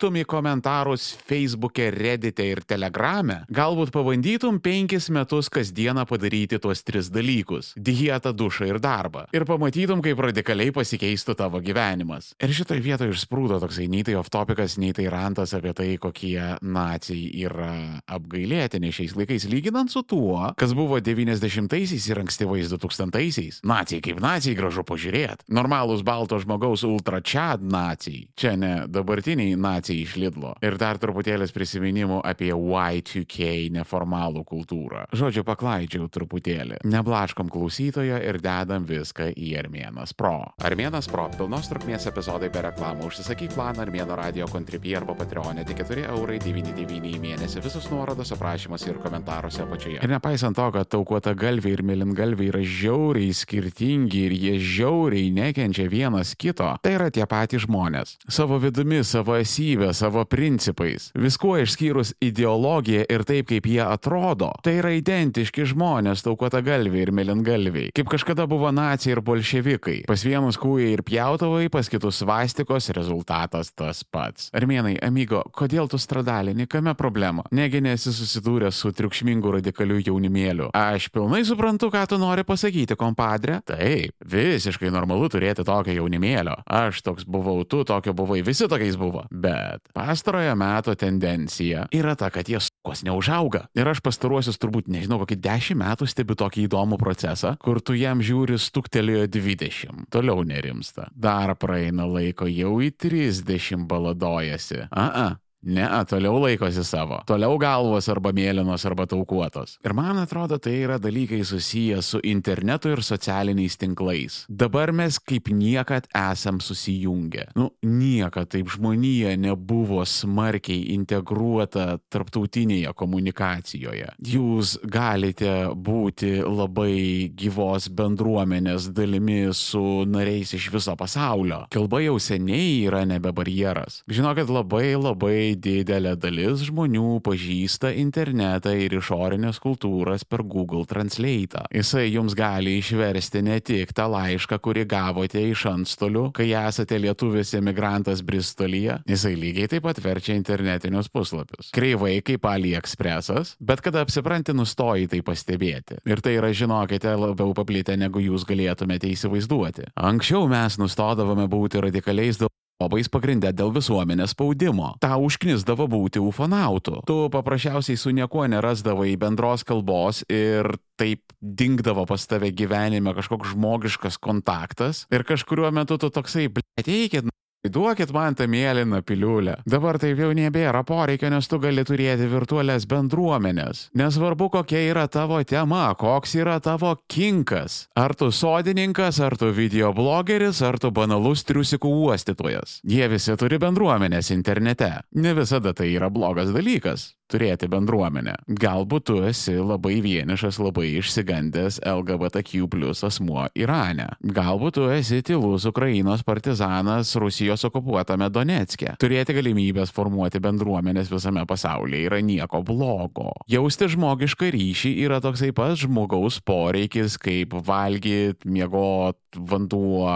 rašytum 0.01 0.17
į 0.17 0.25
komentarus 0.25 1.11
Facebook'e, 1.29 1.91
Reddit'e 1.93 2.47
ir 2.49 2.63
Telegram'e, 2.65 3.45
galbūt 3.53 3.91
pabandytum 3.93 4.57
penkis 4.59 5.11
metus 5.13 5.51
kasdieną 5.53 6.07
padaryti 6.09 6.59
tuos 6.59 6.83
tris 6.83 7.11
dalykus- 7.11 7.75
dietą, 7.77 8.33
dušą 8.33 8.67
ir 8.67 8.79
darbą. 8.81 9.27
Ir 9.33 9.45
pamatytum, 9.45 10.01
kaip 10.01 10.17
radikaliai 10.17 10.73
pasikeistų 10.73 11.37
tavo 11.37 11.61
gyvenimas. 11.61 12.33
Ir 12.41 12.49
šitoje 12.49 12.81
vietoje 12.81 13.13
išsprūdo 13.13 13.61
toksai 13.61 13.89
nei 13.91 14.03
tai 14.03 14.15
off-topikas, 14.15 14.79
nei 14.79 14.93
tai 14.93 15.05
rantas 15.11 15.53
apie 15.53 15.75
tai, 15.75 15.99
kokie 15.99 16.57
nacijai 16.63 17.45
yra 17.45 18.03
apgailėtini 18.09 18.89
šiais 18.91 19.15
laikais, 19.15 19.45
lyginant 19.51 19.91
su 19.91 20.03
tuo, 20.03 20.55
kas 20.57 20.73
buvo 20.73 20.99
90-aisiais 20.99 22.09
ir 22.09 22.17
ankstyvais 22.17 22.73
2000-aisiais. 22.73 23.61
Nacijai 23.65 24.01
kaip 24.01 24.21
nacijai 24.21 24.57
gražu 24.57 24.83
pažiūrėti. 24.83 25.45
Normalūs 25.51 26.03
balto 26.03 26.39
žmogaus 26.39 26.85
ultra 26.85 27.21
čad 27.21 27.61
nacijai. 27.61 28.29
Čia 28.35 28.57
ne 28.57 28.87
dabartiniai 28.89 29.57
nacijai 29.57 29.90
informaciją 29.91 30.03
iš 30.03 30.17
Lidlo. 30.17 30.55
Ir 30.63 30.77
dar 30.79 30.99
truputėlis 30.99 31.53
prisiminimų 31.53 32.21
apie 32.25 32.53
Y2K 32.53 33.71
neformalų 33.75 34.45
kultūrą. 34.45 35.07
Žodžiu, 35.13 35.45
paklaidžiau 35.45 36.09
truputėlį. 36.09 36.81
Neblaškom 36.85 37.51
klausytojo 37.51 38.19
ir 38.19 38.41
dedam 38.41 38.87
viską 38.87 39.33
į 39.35 39.59
Armėnas 39.59 40.15
Pro. 40.15 40.53
Armėnas 40.63 41.09
Pro- 41.11 41.29
pilnos 41.39 41.69
trukmės 41.69 42.07
epizodai 42.07 42.51
be 42.51 42.63
reklamų. 42.63 43.09
Užsisakyk 43.11 43.55
planą 43.55 43.87
Armėno 43.87 44.17
radio 44.17 44.47
kontribį 44.47 44.97
arba 44.97 45.15
Patreonė 45.15 45.67
tik 45.67 45.85
4 45.85 46.07
eurai 46.09 46.39
99 46.39 47.15
į 47.15 47.21
mėnesį. 47.21 47.63
Visus 47.63 47.91
nuorodos 47.91 48.33
aprašymas 48.33 48.87
ir 48.87 48.99
komentaruose 48.99 49.63
apačioje. 49.63 50.03
Ir 50.03 50.09
nepaisant 50.09 50.57
to, 50.57 50.71
kad 50.73 50.89
taukuota 50.89 51.35
galviai 51.35 51.73
ir 51.73 51.83
milingalviai 51.83 52.51
yra 52.51 52.61
žiauriai 52.61 53.33
skirtingi 53.35 54.27
ir 54.27 54.33
jie 54.33 54.59
žiauriai 54.59 55.31
nekenčia 55.31 55.89
vienas 55.89 56.35
kito, 56.35 56.77
tai 56.83 56.95
yra 56.95 57.11
tie 57.11 57.27
patys 57.27 57.67
žmonės. 57.67 58.19
Savo 58.29 58.59
vidumi, 58.59 59.05
savo 59.05 59.37
esybę 59.41 59.80
vertybė, 59.81 59.95
savo 59.95 60.25
principais. 60.25 61.11
Viskuo 61.15 61.59
išskyrus 61.61 62.15
ideologiją 62.21 63.05
ir 63.09 63.25
taip, 63.25 63.49
kaip 63.49 63.67
jie 63.67 63.83
atrodo. 63.83 64.53
Tai 64.63 64.75
yra 64.81 64.93
identiški 64.97 65.65
žmonės, 65.65 66.23
taukuota 66.25 66.61
galviai 66.63 67.05
ir 67.07 67.13
melingalviai. 67.13 67.91
Kaip 67.95 68.09
kažkada 68.11 68.47
buvo 68.47 68.71
nacijai 68.71 69.17
ir 69.17 69.23
bolševikai. 69.25 70.05
Pas 70.09 70.23
vienus 70.25 70.59
kūjai 70.61 70.95
ir 70.95 71.03
pjautavai, 71.03 71.69
pas 71.71 71.89
kitus 71.89 72.21
svastikos, 72.21 72.91
rezultatas 72.95 73.73
tas 73.73 74.05
pats. 74.05 74.51
Armenai, 74.53 74.97
amigo, 75.03 75.43
kodėl 75.53 75.89
tu 75.89 75.99
stradalini, 75.99 76.69
kame 76.69 76.95
problema? 76.95 77.45
Negi 77.53 77.81
nesi 77.81 78.13
susidūręs 78.13 78.77
su 78.77 78.93
triukšmingu 78.93 79.57
radikaliu 79.59 80.01
jaunimėliu. 80.01 80.71
Aš 80.77 81.11
pilnai 81.15 81.43
suprantu, 81.49 81.91
ką 81.93 82.07
tu 82.11 82.21
nori 82.21 82.45
pasakyti, 82.45 82.99
kompadre. 82.99 83.61
Taip, 83.69 84.15
visiškai 84.27 84.91
normalu 84.93 85.31
turėti 85.33 85.65
tokio 85.67 85.95
jaunimėlio. 86.01 86.61
Aš 86.67 87.03
toks 87.07 87.27
buvau, 87.29 87.63
tu 87.65 87.83
tokio 87.87 88.15
buvai, 88.17 88.43
visi 88.47 88.69
tokiais 88.71 88.99
buvo. 89.01 89.25
Bet 89.31 89.70
pastarojo 89.95 90.55
meto 90.59 90.95
tendencija 90.99 91.87
yra 91.95 92.17
ta, 92.19 92.31
kad 92.31 92.49
jie 92.49 92.61
kos 92.87 93.05
neužauga. 93.07 93.67
Ir 93.77 93.89
aš 93.91 94.01
pastaruosius 94.05 94.59
turbūt, 94.61 94.89
nežinau, 94.93 95.21
kokį 95.23 95.39
dešimt 95.45 95.83
metų 95.83 96.09
stebiu 96.11 96.37
tokį 96.41 96.67
įdomų 96.69 96.99
procesą, 97.01 97.55
kur 97.63 97.83
tu 97.85 97.97
jam 97.99 98.23
žiūri 98.25 98.59
stuktelėjo 98.61 99.27
20, 99.33 100.09
toliau 100.13 100.45
nerimsta. 100.47 101.09
Dar 101.15 101.55
praeina 101.61 102.09
laiko, 102.09 102.49
jau 102.51 102.79
į 102.83 102.93
30 102.97 103.87
baladojasi. 103.91 104.87
A, 104.91 105.07
a, 105.07 105.29
Ne, 105.63 105.85
toliau 106.09 106.39
laikosi 106.41 106.85
savo. 106.85 107.21
Toliau 107.29 107.59
galvos 107.61 108.09
arba 108.09 108.33
mėlynos 108.33 108.85
arba 108.89 109.05
taukuotos. 109.11 109.77
Ir 109.85 109.93
man 109.97 110.17
atrodo, 110.23 110.57
tai 110.59 110.79
yra 110.87 110.97
dalykai 111.03 111.43
susiję 111.45 112.01
su 112.03 112.21
internetu 112.25 112.89
ir 112.95 113.03
socialiniais 113.05 113.77
tinklais. 113.77 114.45
Dabar 114.49 114.93
mes 114.93 115.19
kaip 115.21 115.51
niekad 115.53 116.09
esam 116.17 116.61
susijungę. 116.65 117.51
Nu, 117.57 117.71
niekad 117.83 118.49
taip 118.49 118.71
žmonija 118.73 119.37
nebuvo 119.37 120.05
smarkiai 120.09 120.95
integruota 120.95 121.99
tarptautinėje 122.09 122.95
komunikacijoje. 122.97 124.15
Jūs 124.33 124.79
galite 124.89 125.69
būti 125.77 126.39
labai 126.41 127.29
gyvos 127.37 127.91
bendruomenės 127.93 128.89
dalimi 128.97 129.53
su 129.53 130.07
nariais 130.09 130.55
iš 130.57 130.71
viso 130.73 130.97
pasaulio. 130.97 131.67
Kalba 131.75 132.01
jau 132.01 132.17
seniai 132.17 132.87
yra 132.89 133.05
nebe 133.05 133.33
barjeras. 133.37 134.01
Žinokit, 134.09 134.49
labai 134.49 134.95
labai 134.97 135.50
didelė 135.57 136.15
dalis 136.21 136.65
žmonių 136.69 137.21
pažįsta 137.27 137.93
internetą 138.01 138.73
ir 138.77 138.95
išorinės 138.99 139.61
kultūras 139.63 140.25
per 140.29 140.45
Google 140.47 140.87
Translate. 140.89 141.65
Jisai 141.75 142.07
jums 142.11 142.37
gali 142.39 142.77
išversti 142.79 143.43
ne 143.47 143.59
tik 143.65 143.95
tą 143.97 144.09
laišką, 144.13 144.61
kurį 144.63 144.87
gavote 144.91 145.43
iš 145.51 145.67
antstolių, 145.71 146.27
kai 146.37 146.51
esate 146.53 146.99
lietuvis 147.01 147.55
emigrantas 147.59 148.23
Bristolyje, 148.27 149.01
jisai 149.09 149.35
lygiai 149.39 149.71
taip 149.73 149.87
pat 149.89 150.03
verčia 150.05 150.37
internetinius 150.39 151.11
puslapius. 151.13 151.73
Kreivai 151.77 152.19
kaip 152.27 152.47
AliExpressas, 152.51 153.57
bet 153.61 153.83
kada 153.85 154.05
apsipranti, 154.07 154.55
nustoji 154.57 155.11
tai 155.11 155.23
pastebėti. 155.27 156.01
Ir 156.09 156.23
tai 156.25 156.37
yra, 156.39 156.53
žinokite, 156.55 157.13
labiau 157.17 157.55
paplitę, 157.57 157.97
negu 158.01 158.23
jūs 158.25 158.47
galėtumėte 158.49 159.11
įsivaizduoti. 159.11 159.91
Anksčiau 159.97 160.47
mes 160.51 160.79
nustodavome 160.81 161.49
būti 161.51 161.83
radikaliais 161.83 162.41
dėl 162.41 162.51
Obais 162.81 163.11
pagrindė 163.13 163.53
dėl 163.53 163.75
visuomenės 163.77 164.33
spaudimo. 164.33 164.95
Ta 165.05 165.19
užknisdavo 165.21 165.85
būti 165.91 166.23
ufonautu. 166.23 167.03
Tu 167.09 167.17
paprasčiausiai 167.33 167.99
su 168.01 168.15
niekuo 168.17 168.47
nerasdavai 168.49 169.13
bendros 169.21 169.67
kalbos 169.69 170.23
ir 170.33 170.73
taip 171.01 171.35
dingdavo 171.41 172.07
pas 172.09 172.25
tave 172.29 172.51
gyvenime 172.57 173.13
kažkoks 173.17 173.55
žmogiškas 173.55 174.17
kontaktas 174.21 175.07
ir 175.13 175.25
kažkuriuo 175.29 175.71
metu 175.73 175.97
tu 176.01 176.11
toksai, 176.13 176.49
blėt, 176.53 176.89
eikit, 176.89 177.29
Duokit 177.69 178.09
man 178.17 178.33
tą 178.33 178.47
mėlyną 178.49 179.03
piliulę. 179.05 179.59
Dabar 179.69 179.99
taip 180.01 180.17
jau 180.23 180.31
nebėra 180.33 180.81
poreikio, 180.89 181.29
nes 181.29 181.45
tu 181.45 181.59
gali 181.61 181.85
turėti 181.85 182.29
virtualias 182.33 182.87
bendruomenės. 182.89 183.91
Nesvarbu, 184.01 184.49
kokia 184.55 184.81
yra 184.89 185.05
tavo 185.13 185.43
tema, 185.45 185.91
koks 186.01 186.39
yra 186.41 186.57
tavo 186.65 186.95
kinkas. 187.13 187.85
Ar 187.93 188.17
tu 188.17 188.31
sodininkas, 188.33 189.21
ar 189.21 189.37
tu 189.37 189.53
videoblogeris, 189.53 190.63
ar 190.65 190.81
tu 190.81 190.89
banalus 190.89 191.45
triusikų 191.45 191.93
uostytojas. 192.09 192.81
Jie 192.81 193.05
visi 193.13 193.37
turi 193.37 193.61
bendruomenės 193.61 194.33
internete. 194.33 194.95
Ne 195.13 195.37
visada 195.37 195.77
tai 195.77 195.93
yra 195.93 196.09
blogas 196.09 196.57
dalykas 196.57 197.11
turėti 197.31 197.69
bendruomenę. 197.71 198.37
Galbūt 198.61 199.07
tu 199.11 199.19
esi 199.27 199.57
labai 199.59 199.99
vienišas, 200.05 200.59
labai 200.63 200.89
išsigandęs 201.01 201.81
LGBTQ 201.87 202.69
plus 202.73 203.05
asmuo 203.07 203.47
Irane. 203.59 204.09
Galbūt 204.21 204.79
tu 204.79 204.89
esi 204.93 205.21
tylus 205.27 205.67
Ukrainos 205.71 206.25
partizanas 206.27 207.15
Rusijos 207.21 207.65
okupuotame 207.69 208.31
Donetske. 208.33 208.97
Turėti 209.01 209.37
galimybės 209.37 209.95
formuoti 209.95 210.43
bendruomenės 210.43 211.11
visame 211.13 211.45
pasaulyje 211.49 212.11
yra 212.11 212.21
nieko 212.25 212.63
blogo. 212.67 213.31
Jausti 213.51 213.91
žmogišką 213.95 214.51
ryšį 214.55 214.95
yra 215.05 215.21
toksai 215.25 215.53
pats 215.57 215.85
žmogaus 215.85 216.41
poreikis, 216.45 217.19
kaip 217.21 217.55
valgyti, 217.67 218.49
miegot, 218.51 219.19
vanduo, 219.37 220.09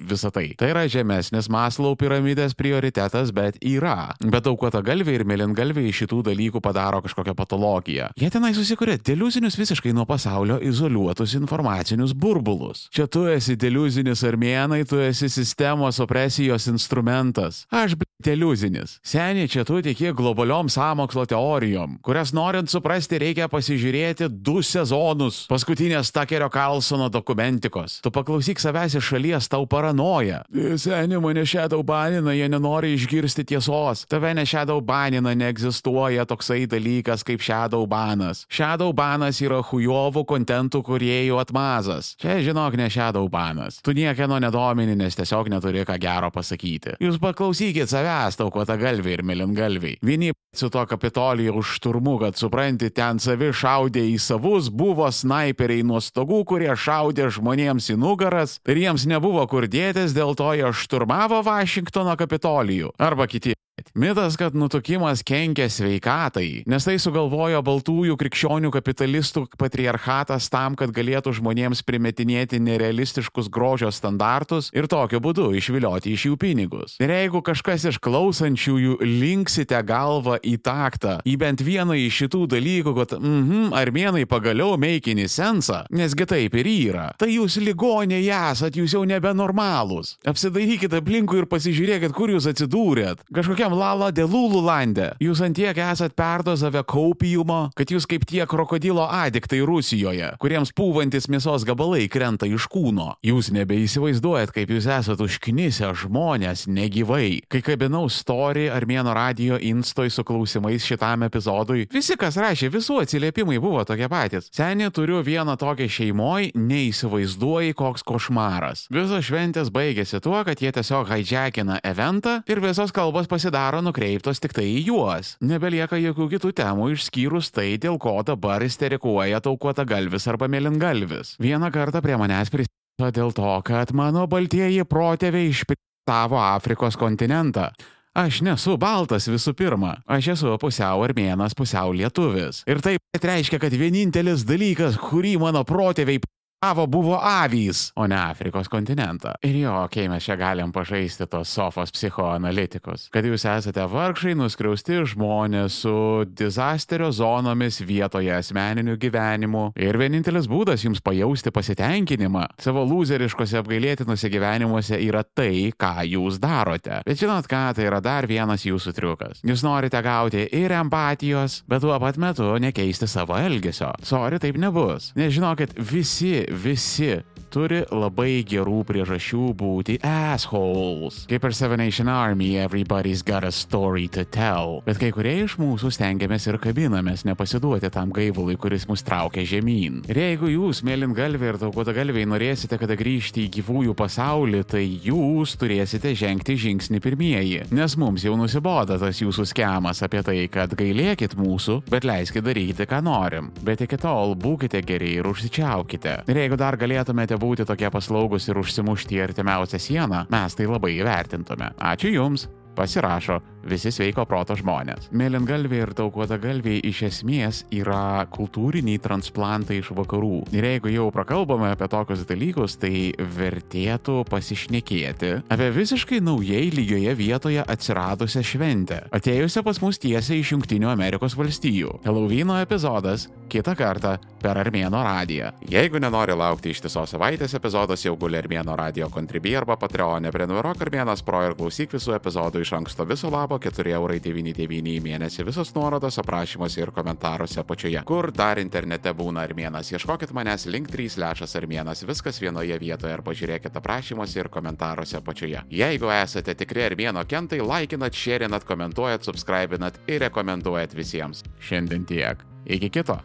visą 0.00 0.30
tai. 0.34 0.54
Tai 0.58 0.70
yra 0.72 0.86
žemesnis 0.90 1.48
Maslau 1.52 1.96
piramidės 1.98 2.56
prioritetas, 2.58 3.32
bet 3.34 3.58
yra. 3.64 4.14
Bet 4.20 4.48
aukota 4.50 4.82
galvė 4.84 5.18
ir 5.18 5.26
mėlyngalvė 5.28 5.86
iš 5.88 6.04
šitų 6.04 6.22
dalykų 6.30 6.62
padaro 6.64 7.02
kažkokią 7.04 7.36
patologiją. 7.38 8.10
Jie 8.20 8.30
tenai 8.32 8.52
susikuria 8.56 8.98
deliuzinius 9.00 9.58
visiškai 9.58 9.94
nuo 9.96 10.06
pasaulio 10.08 10.58
izoliuotus 10.62 11.36
informacinius 11.38 12.14
burbulus. 12.16 12.86
Čia 12.94 13.08
tu 13.10 13.26
esi 13.30 13.56
deliuzinis 13.56 14.24
armėnai, 14.26 14.84
tu 14.88 15.00
esi 15.02 15.30
sistemos 15.32 16.00
opresijos 16.02 16.68
instrumentas. 16.72 17.64
Aš, 17.70 17.96
deliuzinis. 18.22 18.98
Seniai 19.04 19.48
čia 19.48 19.64
tu 19.64 19.80
tiki 19.84 20.12
globaliom 20.16 20.70
samokslo 20.72 21.26
teorijom, 21.28 21.98
kurias 22.04 22.32
norint 22.36 22.70
suprasti 22.72 23.20
reikia 23.22 23.48
pasižiūrėti 23.52 24.28
du 24.30 24.62
sezonus 24.64 25.44
paskutinės 25.50 26.12
Takerio 26.14 26.48
Carlsono 26.52 27.08
dokumentikos. 27.12 28.00
Tu 28.02 28.12
paklausyk 28.12 28.60
savęs 28.62 28.96
iš 28.98 29.12
šalies 29.12 29.50
tau 29.52 29.66
para 29.68 29.85
paranoja. 29.86 30.42
Seniai 30.76 31.20
mane 31.20 31.44
šedau 31.46 31.82
banina, 31.82 32.32
jie 32.34 32.48
nenori 32.48 32.94
išgirsti 32.96 33.44
tiesos. 33.44 34.06
Tave 34.10 34.34
ne 34.34 34.46
šedau 34.46 34.80
banina, 34.80 35.34
neegzistuoja 35.34 36.26
toksai 36.26 36.66
dalykas 36.66 37.24
kaip 37.26 37.42
šedau 37.44 37.86
banas. 37.86 38.44
Šedau 38.50 38.92
banas 38.96 39.40
yra 39.44 39.62
hujovų 39.62 40.24
kontentų 40.26 40.82
kuriejų 40.86 41.38
atmazas. 41.40 42.14
Čia 42.20 42.40
žinok, 42.42 42.76
ne 42.78 42.88
šedau 42.90 43.28
banas. 43.30 43.80
Tu 43.82 43.94
niekieno 43.96 44.40
nedomini, 44.42 44.96
nes 44.98 45.16
tiesiog 45.18 45.50
neturi 45.52 45.84
ką 45.86 45.98
gero 46.02 46.30
pasakyti. 46.34 46.96
Jūs 47.02 47.20
paklausykit 47.22 47.90
savęs, 47.90 48.38
taukota 48.40 48.78
galviai 48.80 49.18
ir 49.18 49.24
melingalviai. 49.26 50.00
Vieni 50.02 50.32
su 50.56 50.70
to 50.72 50.82
kapitolijų 50.88 51.56
už 51.60 51.76
šturmu, 51.78 52.16
kad 52.22 52.38
supranti, 52.40 52.90
ten 52.90 53.20
savi 53.22 53.52
šaudė 53.54 54.02
į 54.14 54.16
savus, 54.22 54.70
buvo 54.72 55.08
snaiperiai 55.12 55.84
nuo 55.86 56.00
stogų, 56.02 56.42
kurie 56.48 56.72
šaudė 56.72 57.28
žmonėms 57.36 57.90
į 57.92 57.98
nugaras 58.00 58.56
ir 58.66 58.80
jiems 58.80 59.06
nebuvo 59.08 59.44
kur 59.50 59.68
dėtis, 59.76 60.16
dėl 60.16 60.34
to 60.38 60.52
jie 60.56 60.72
šturmavo 60.72 61.42
Vašingtono 61.46 62.16
kapitolijų. 62.18 62.94
Arba 62.98 63.28
kiti. 63.30 63.54
Mitas, 63.94 64.36
kad 64.36 64.54
nutukimas 64.54 65.20
kenkia 65.22 65.68
sveikatai, 65.68 66.62
nes 66.64 66.84
tai 66.88 66.94
sugalvojo 66.96 67.58
baltųjų 67.60 68.14
krikščionių 68.16 68.70
kapitalistų 68.72 69.42
patriarchatas 69.60 70.46
tam, 70.48 70.72
kad 70.80 70.94
galėtų 70.96 71.34
žmonėms 71.36 71.82
primetinėti 71.84 72.56
nerealistiškus 72.56 73.50
grožio 73.52 73.90
standartus 73.92 74.70
ir 74.72 74.88
tokiu 74.88 75.20
būdu 75.20 75.50
išvilioti 75.60 76.14
iš 76.16 76.24
jų 76.30 76.38
pinigus. 76.40 76.94
Ir 77.04 77.12
jeigu 77.12 77.42
kažkas 77.44 77.84
iš 77.90 77.98
klausančiųjų 78.00 78.96
linksite 79.04 79.82
galvą 79.84 80.38
į 80.40 80.56
taktą, 80.64 81.18
į 81.28 81.36
bent 81.44 81.60
vieną 81.60 81.98
iš 82.00 82.22
šitų 82.22 82.46
dalykų, 82.56 82.96
kad, 82.96 83.14
mhm, 83.20 83.76
armėnai 83.76 84.24
pagaliau 84.24 84.80
meikinį 84.80 85.28
sensą, 85.28 85.82
nesgi 85.92 86.24
taip 86.32 86.56
ir 86.56 86.72
yra, 86.72 87.10
tai 87.20 87.34
jūs 87.34 87.60
ligoniai 87.60 88.24
esat, 88.24 88.80
jūs 88.80 88.96
jau 88.96 89.04
nebenormalūs. 89.04 90.16
Apsidairykite 90.24 91.04
aplinkui 91.04 91.44
ir 91.44 91.50
pasižiūrėkit, 91.52 92.16
kur 92.16 92.32
jūs 92.32 92.48
atsidūrėt. 92.48 93.28
Kažkokia 93.36 93.65
tokiam 93.66 93.78
lala 93.78 94.12
delulų 94.14 94.60
lande. 94.62 95.06
Jūs 95.20 95.40
antiek 95.42 95.76
esat 95.76 96.14
perdozavę 96.14 96.84
kaupijumo, 96.86 97.72
kad 97.74 97.90
jūs 97.90 98.06
kaip 98.06 98.24
tie 98.26 98.46
krokodilo 98.46 99.06
adiktai 99.10 99.64
Rusijoje, 99.66 100.36
kuriems 100.38 100.72
pūvantis 100.72 101.28
mėsos 101.28 101.64
gabalai 101.66 102.08
krenta 102.08 102.46
iš 102.46 102.68
kūno. 102.70 103.16
Jūs 103.24 103.50
nebeįsivaizduojat, 103.50 104.52
kaip 104.54 104.70
jūs 104.70 104.86
esat 104.86 105.20
užknisę 105.20 105.90
žmonės 105.98 106.66
negyvai. 106.68 107.42
Kai 107.48 107.62
kabinau 107.62 108.08
story 108.08 108.68
Armėno 108.70 109.14
radio 109.14 109.58
instoj 109.58 110.10
su 110.10 110.24
klausimais 110.24 110.86
šitam 110.86 111.26
epizodui, 111.26 111.88
visi, 111.90 112.16
kas 112.16 112.36
rašė, 112.38 112.70
visų 112.70 113.00
atsiliepimai 113.02 113.58
buvo 113.58 113.82
tokie 113.84 114.08
patys. 114.08 114.50
Seniai 114.54 114.92
turiu 114.94 115.24
vieną 115.26 115.56
tokią 115.58 115.88
šeimoje, 115.90 116.52
neįsivaizduoji, 116.54 117.74
koks 117.74 118.06
košmaras. 118.06 118.86
Visos 118.94 119.26
šventės 119.26 119.72
baigėsi 119.74 120.22
tuo, 120.22 120.38
kad 120.46 120.62
jie 120.62 120.70
tiesiog 120.76 121.10
hijackina 121.16 121.80
eventą 121.82 122.38
ir 122.46 122.62
visos 122.62 122.94
kalbos 122.94 123.26
pasidaro 123.30 123.55
pasidaro 123.56 123.80
nukreiptos 123.80 124.40
tik 124.40 124.52
tai 124.52 124.66
į 124.68 124.80
juos. 124.90 125.36
Nebelieka 125.40 125.96
jokių 125.96 126.28
kitų 126.34 126.52
temų 126.52 126.90
išskyrus 126.92 127.48
tai, 127.50 127.78
dėl 127.80 127.96
ko 127.96 128.20
dabar 128.22 128.60
isterikuoja 128.60 129.40
taukuota 129.40 129.86
galvis 129.88 130.28
arba 130.28 130.46
mėlyngalvis. 130.46 131.36
Vieną 131.40 131.70
kartą 131.72 132.02
prie 132.04 132.18
manęs 132.20 132.52
prisidėjo 132.52 133.10
dėl 133.16 133.32
to, 133.32 133.54
kad 133.64 133.94
mano 133.96 134.26
baltieji 134.28 134.84
protėviai 134.84 135.48
išpitavo 135.48 136.36
Afrikos 136.36 137.00
kontinentą. 137.00 137.70
Aš 138.16 138.42
nesu 138.44 138.76
baltas 138.76 139.28
visų 139.28 139.54
pirma. 139.56 139.96
Aš 140.04 140.34
esu 140.36 140.52
pusiau 140.60 141.00
armėnas, 141.04 141.56
pusiau 141.56 141.96
lietuvis. 141.96 142.62
Ir 142.68 142.80
tai 142.84 142.98
reiškia, 143.16 143.60
kad 143.60 143.72
vienintelis 143.72 144.44
dalykas, 144.44 145.00
kurį 145.00 145.38
mano 145.40 145.64
protėviai 145.64 146.20
Avo 146.66 146.86
buvo 146.90 147.18
avys, 147.22 147.92
o 147.94 148.06
ne 148.10 148.16
Afrikos 148.18 148.68
kontinentą. 148.72 149.36
Ir 149.46 149.60
jo, 149.60 149.74
okei, 149.84 150.06
okay, 150.06 150.10
mes 150.10 150.24
čia 150.26 150.34
galim 150.40 150.72
pažaisti 150.74 151.28
tos 151.30 151.52
sofos 151.54 151.92
psichoanalitikus. 151.94 153.06
Kad 153.14 153.28
jūs 153.28 153.46
esate 153.46 153.84
vargšai, 153.92 154.34
nuskriausti 154.38 154.98
žmonės 155.12 155.76
su 155.84 155.96
dizasterio 156.26 157.12
zonomis 157.14 157.78
vietoje 157.86 158.34
asmeniniu 158.34 158.96
gyvenimu. 158.98 159.68
Ir 159.78 159.98
vienintelis 160.00 160.48
būdas 160.50 160.82
jums 160.82 161.02
pajausti 161.04 161.52
pasitenkinimą 161.54 162.46
savo 162.62 162.82
lūzeriškose 162.88 163.60
apgailėtinuose 163.60 164.30
gyvenimuose 164.32 164.98
yra 165.06 165.22
tai, 165.22 165.70
ką 165.76 166.06
jūs 166.10 166.40
darote. 166.42 167.00
Bet 167.06 167.20
žinot 167.20 167.46
ką, 167.50 167.62
tai 167.76 167.86
yra 167.86 168.00
dar 168.02 168.26
vienas 168.26 168.66
jūsų 168.66 168.94
triukas. 168.96 169.42
Jūs 169.46 169.62
norite 169.66 170.00
gauti 170.02 170.46
ir 170.56 170.74
empatijos, 170.76 171.60
bet 171.70 171.84
tuo 171.84 171.96
pat 172.02 172.18
metu 172.20 172.50
nekeisti 172.62 173.08
savo 173.10 173.38
elgesio. 173.38 173.92
Sorry, 174.06 174.40
taip 174.42 174.58
nebus. 174.60 175.12
Nežinokit, 175.18 175.76
visi 175.78 176.46
visi 176.56 177.22
turi 177.52 177.82
labai 177.90 178.42
gerų 178.46 178.82
priežasčių 178.88 179.50
būti 179.58 179.98
assholes. 180.06 181.24
Kaip 181.30 181.46
ir 181.46 181.54
Seven 181.56 181.80
Nation 181.82 182.08
Army, 182.12 182.56
everybody's 182.60 183.22
got 183.22 183.44
a 183.44 183.52
story 183.52 184.08
to 184.08 184.24
tell. 184.24 184.82
Bet 184.86 185.00
kai 185.00 185.10
kurie 185.14 185.34
iš 185.44 185.56
mūsų 185.60 185.90
stengiamės 185.94 186.48
ir 186.50 186.58
kabinamės 186.62 187.24
nepasiduoti 187.28 187.90
tam 187.94 188.12
gaivului, 188.14 188.56
kuris 188.60 188.86
mus 188.90 189.04
traukia 189.06 189.46
žemyn. 189.46 190.02
Ir 190.10 190.20
jeigu 190.20 190.50
jūs, 190.52 190.82
mėlyngalviai 190.86 191.52
ir 191.52 191.60
taukotagalviai, 191.62 192.28
norėsite 192.28 192.78
kada 192.80 192.96
grįžti 192.98 193.46
į 193.46 193.52
gyvųjų 193.58 193.96
pasaulį, 193.98 194.62
tai 194.68 194.84
jūs 195.06 195.56
turėsite 195.60 196.14
žengti 196.16 196.58
žingsnį 196.60 197.02
pirmieji. 197.04 197.62
Nes 197.74 197.96
mums 198.00 198.26
jau 198.26 198.36
nusiboda 198.38 198.98
tas 199.00 199.22
jūsų 199.22 199.46
skemas 199.50 200.02
apie 200.06 200.22
tai, 200.26 200.38
kad 200.52 200.74
gailėkit 200.76 201.36
mūsų, 201.38 201.80
bet 201.92 202.06
leiskit 202.08 202.44
daryti, 202.46 202.86
ką 202.88 203.02
norim. 203.06 203.50
Bet 203.66 203.84
iki 203.84 203.98
tol 204.00 204.36
būkite 204.38 204.82
geri 204.86 205.16
ir 205.20 205.28
užsičiaukite. 205.30 206.18
Ir 206.30 206.42
jeigu 206.42 206.58
dar 206.60 206.78
galėtumėte 206.80 207.35
būti 207.40 207.66
tokie 207.68 207.90
paslaugus 207.92 208.48
ir 208.48 208.60
užsimušti 208.60 209.18
į 209.18 209.24
artimiausią 209.28 209.80
sieną, 209.82 210.24
mes 210.32 210.56
tai 210.58 210.68
labai 210.70 210.96
įvertintume. 210.98 211.72
Ačiū 211.78 212.12
Jums! 212.14 212.48
Pasirašo 212.76 213.40
visi 213.68 213.92
sveiko 213.94 214.24
proto 214.28 214.56
žmonės. 214.58 215.10
Mėlyngalviai 215.16 215.84
ir 215.84 215.92
taukuotagalviai 215.96 216.82
iš 216.86 217.02
esmės 217.10 217.62
yra 217.74 218.26
kultūriniai 218.32 219.00
transplantai 219.02 219.80
iš 219.82 219.92
vakarų. 219.96 220.44
Ir 220.56 220.66
jeigu 220.70 220.92
jau 220.92 221.08
prakalbame 221.14 221.70
apie 221.72 221.88
tokius 221.92 222.26
dalykus, 222.28 222.78
tai 222.80 223.12
vertėtų 223.16 224.22
pasišnekėti 224.30 225.32
apie 225.52 225.70
visiškai 225.74 226.20
naujai 226.24 226.68
lygioje 226.74 227.14
vietoje 227.18 227.62
atsiradusią 227.62 228.42
šventę, 228.46 229.00
atėjusią 229.16 229.64
pas 229.66 229.80
mus 229.82 230.00
tiesiai 230.02 230.42
iš 230.42 230.54
Junktinių 230.56 230.90
Amerikos 230.92 231.36
valstijų. 231.38 232.00
Helovyno 232.06 232.58
epizodas 232.62 233.28
kitą 233.50 233.76
kartą 233.78 234.16
per 234.42 234.58
Armėno 234.60 235.00
radiją. 235.04 235.52
Jeigu 235.70 236.00
nenori 236.02 236.34
laukti 236.36 236.72
ištisos 236.74 237.14
savaitės 237.14 237.54
epizodas, 237.58 238.04
jau 238.04 238.14
guli 238.18 238.38
Armėno 238.40 238.76
radio 238.78 239.08
kontribį 239.12 239.56
arba 239.62 239.76
Patreonė, 239.80 240.32
prenumeruok 240.34 240.82
Armėnas 240.86 241.24
Pro 241.26 241.42
ir 241.46 241.56
klausyk 241.58 241.94
visų 241.96 242.16
epizodų 242.18 242.62
iš 242.64 242.74
anksto 242.80 243.06
viso 243.08 243.30
labo 243.32 243.55
4,99 243.62 244.94
į 244.96 245.02
mėnesį. 245.04 245.44
Visos 245.48 245.72
nuorodos 245.76 246.18
aprašymuose 246.22 246.80
ir 246.82 246.92
komentaruose 246.96 247.60
apačioje. 247.62 248.02
Kur 248.08 248.30
dar 248.34 248.60
internete 248.62 249.12
būna 249.16 249.44
armėnas? 249.46 249.92
Ieškokit 249.92 250.34
manęs 250.36 250.66
link 250.70 250.90
3 250.92 251.18
lešas 251.22 251.56
armėnas, 251.60 252.04
viskas 252.08 252.40
vienoje 252.42 252.78
vietoje 252.82 253.14
arba 253.14 253.36
žiūrėkit 253.36 253.78
aprašymuose 253.80 254.40
ir 254.40 254.50
komentaruose 254.52 255.20
apačioje. 255.20 255.62
Jeigu 255.70 256.10
esate 256.16 256.56
tikri 256.58 256.86
armėno 256.88 257.24
kentai, 257.28 257.62
laikinat, 257.62 258.16
šėrinat, 258.16 258.66
komentuojat, 258.68 259.28
subscribinat 259.28 260.00
ir 260.06 260.24
rekomenduojat 260.26 260.96
visiems. 260.96 261.44
Šiandien 261.60 262.04
tiek. 262.08 262.44
Iki 262.66 262.90
kito. 262.98 263.20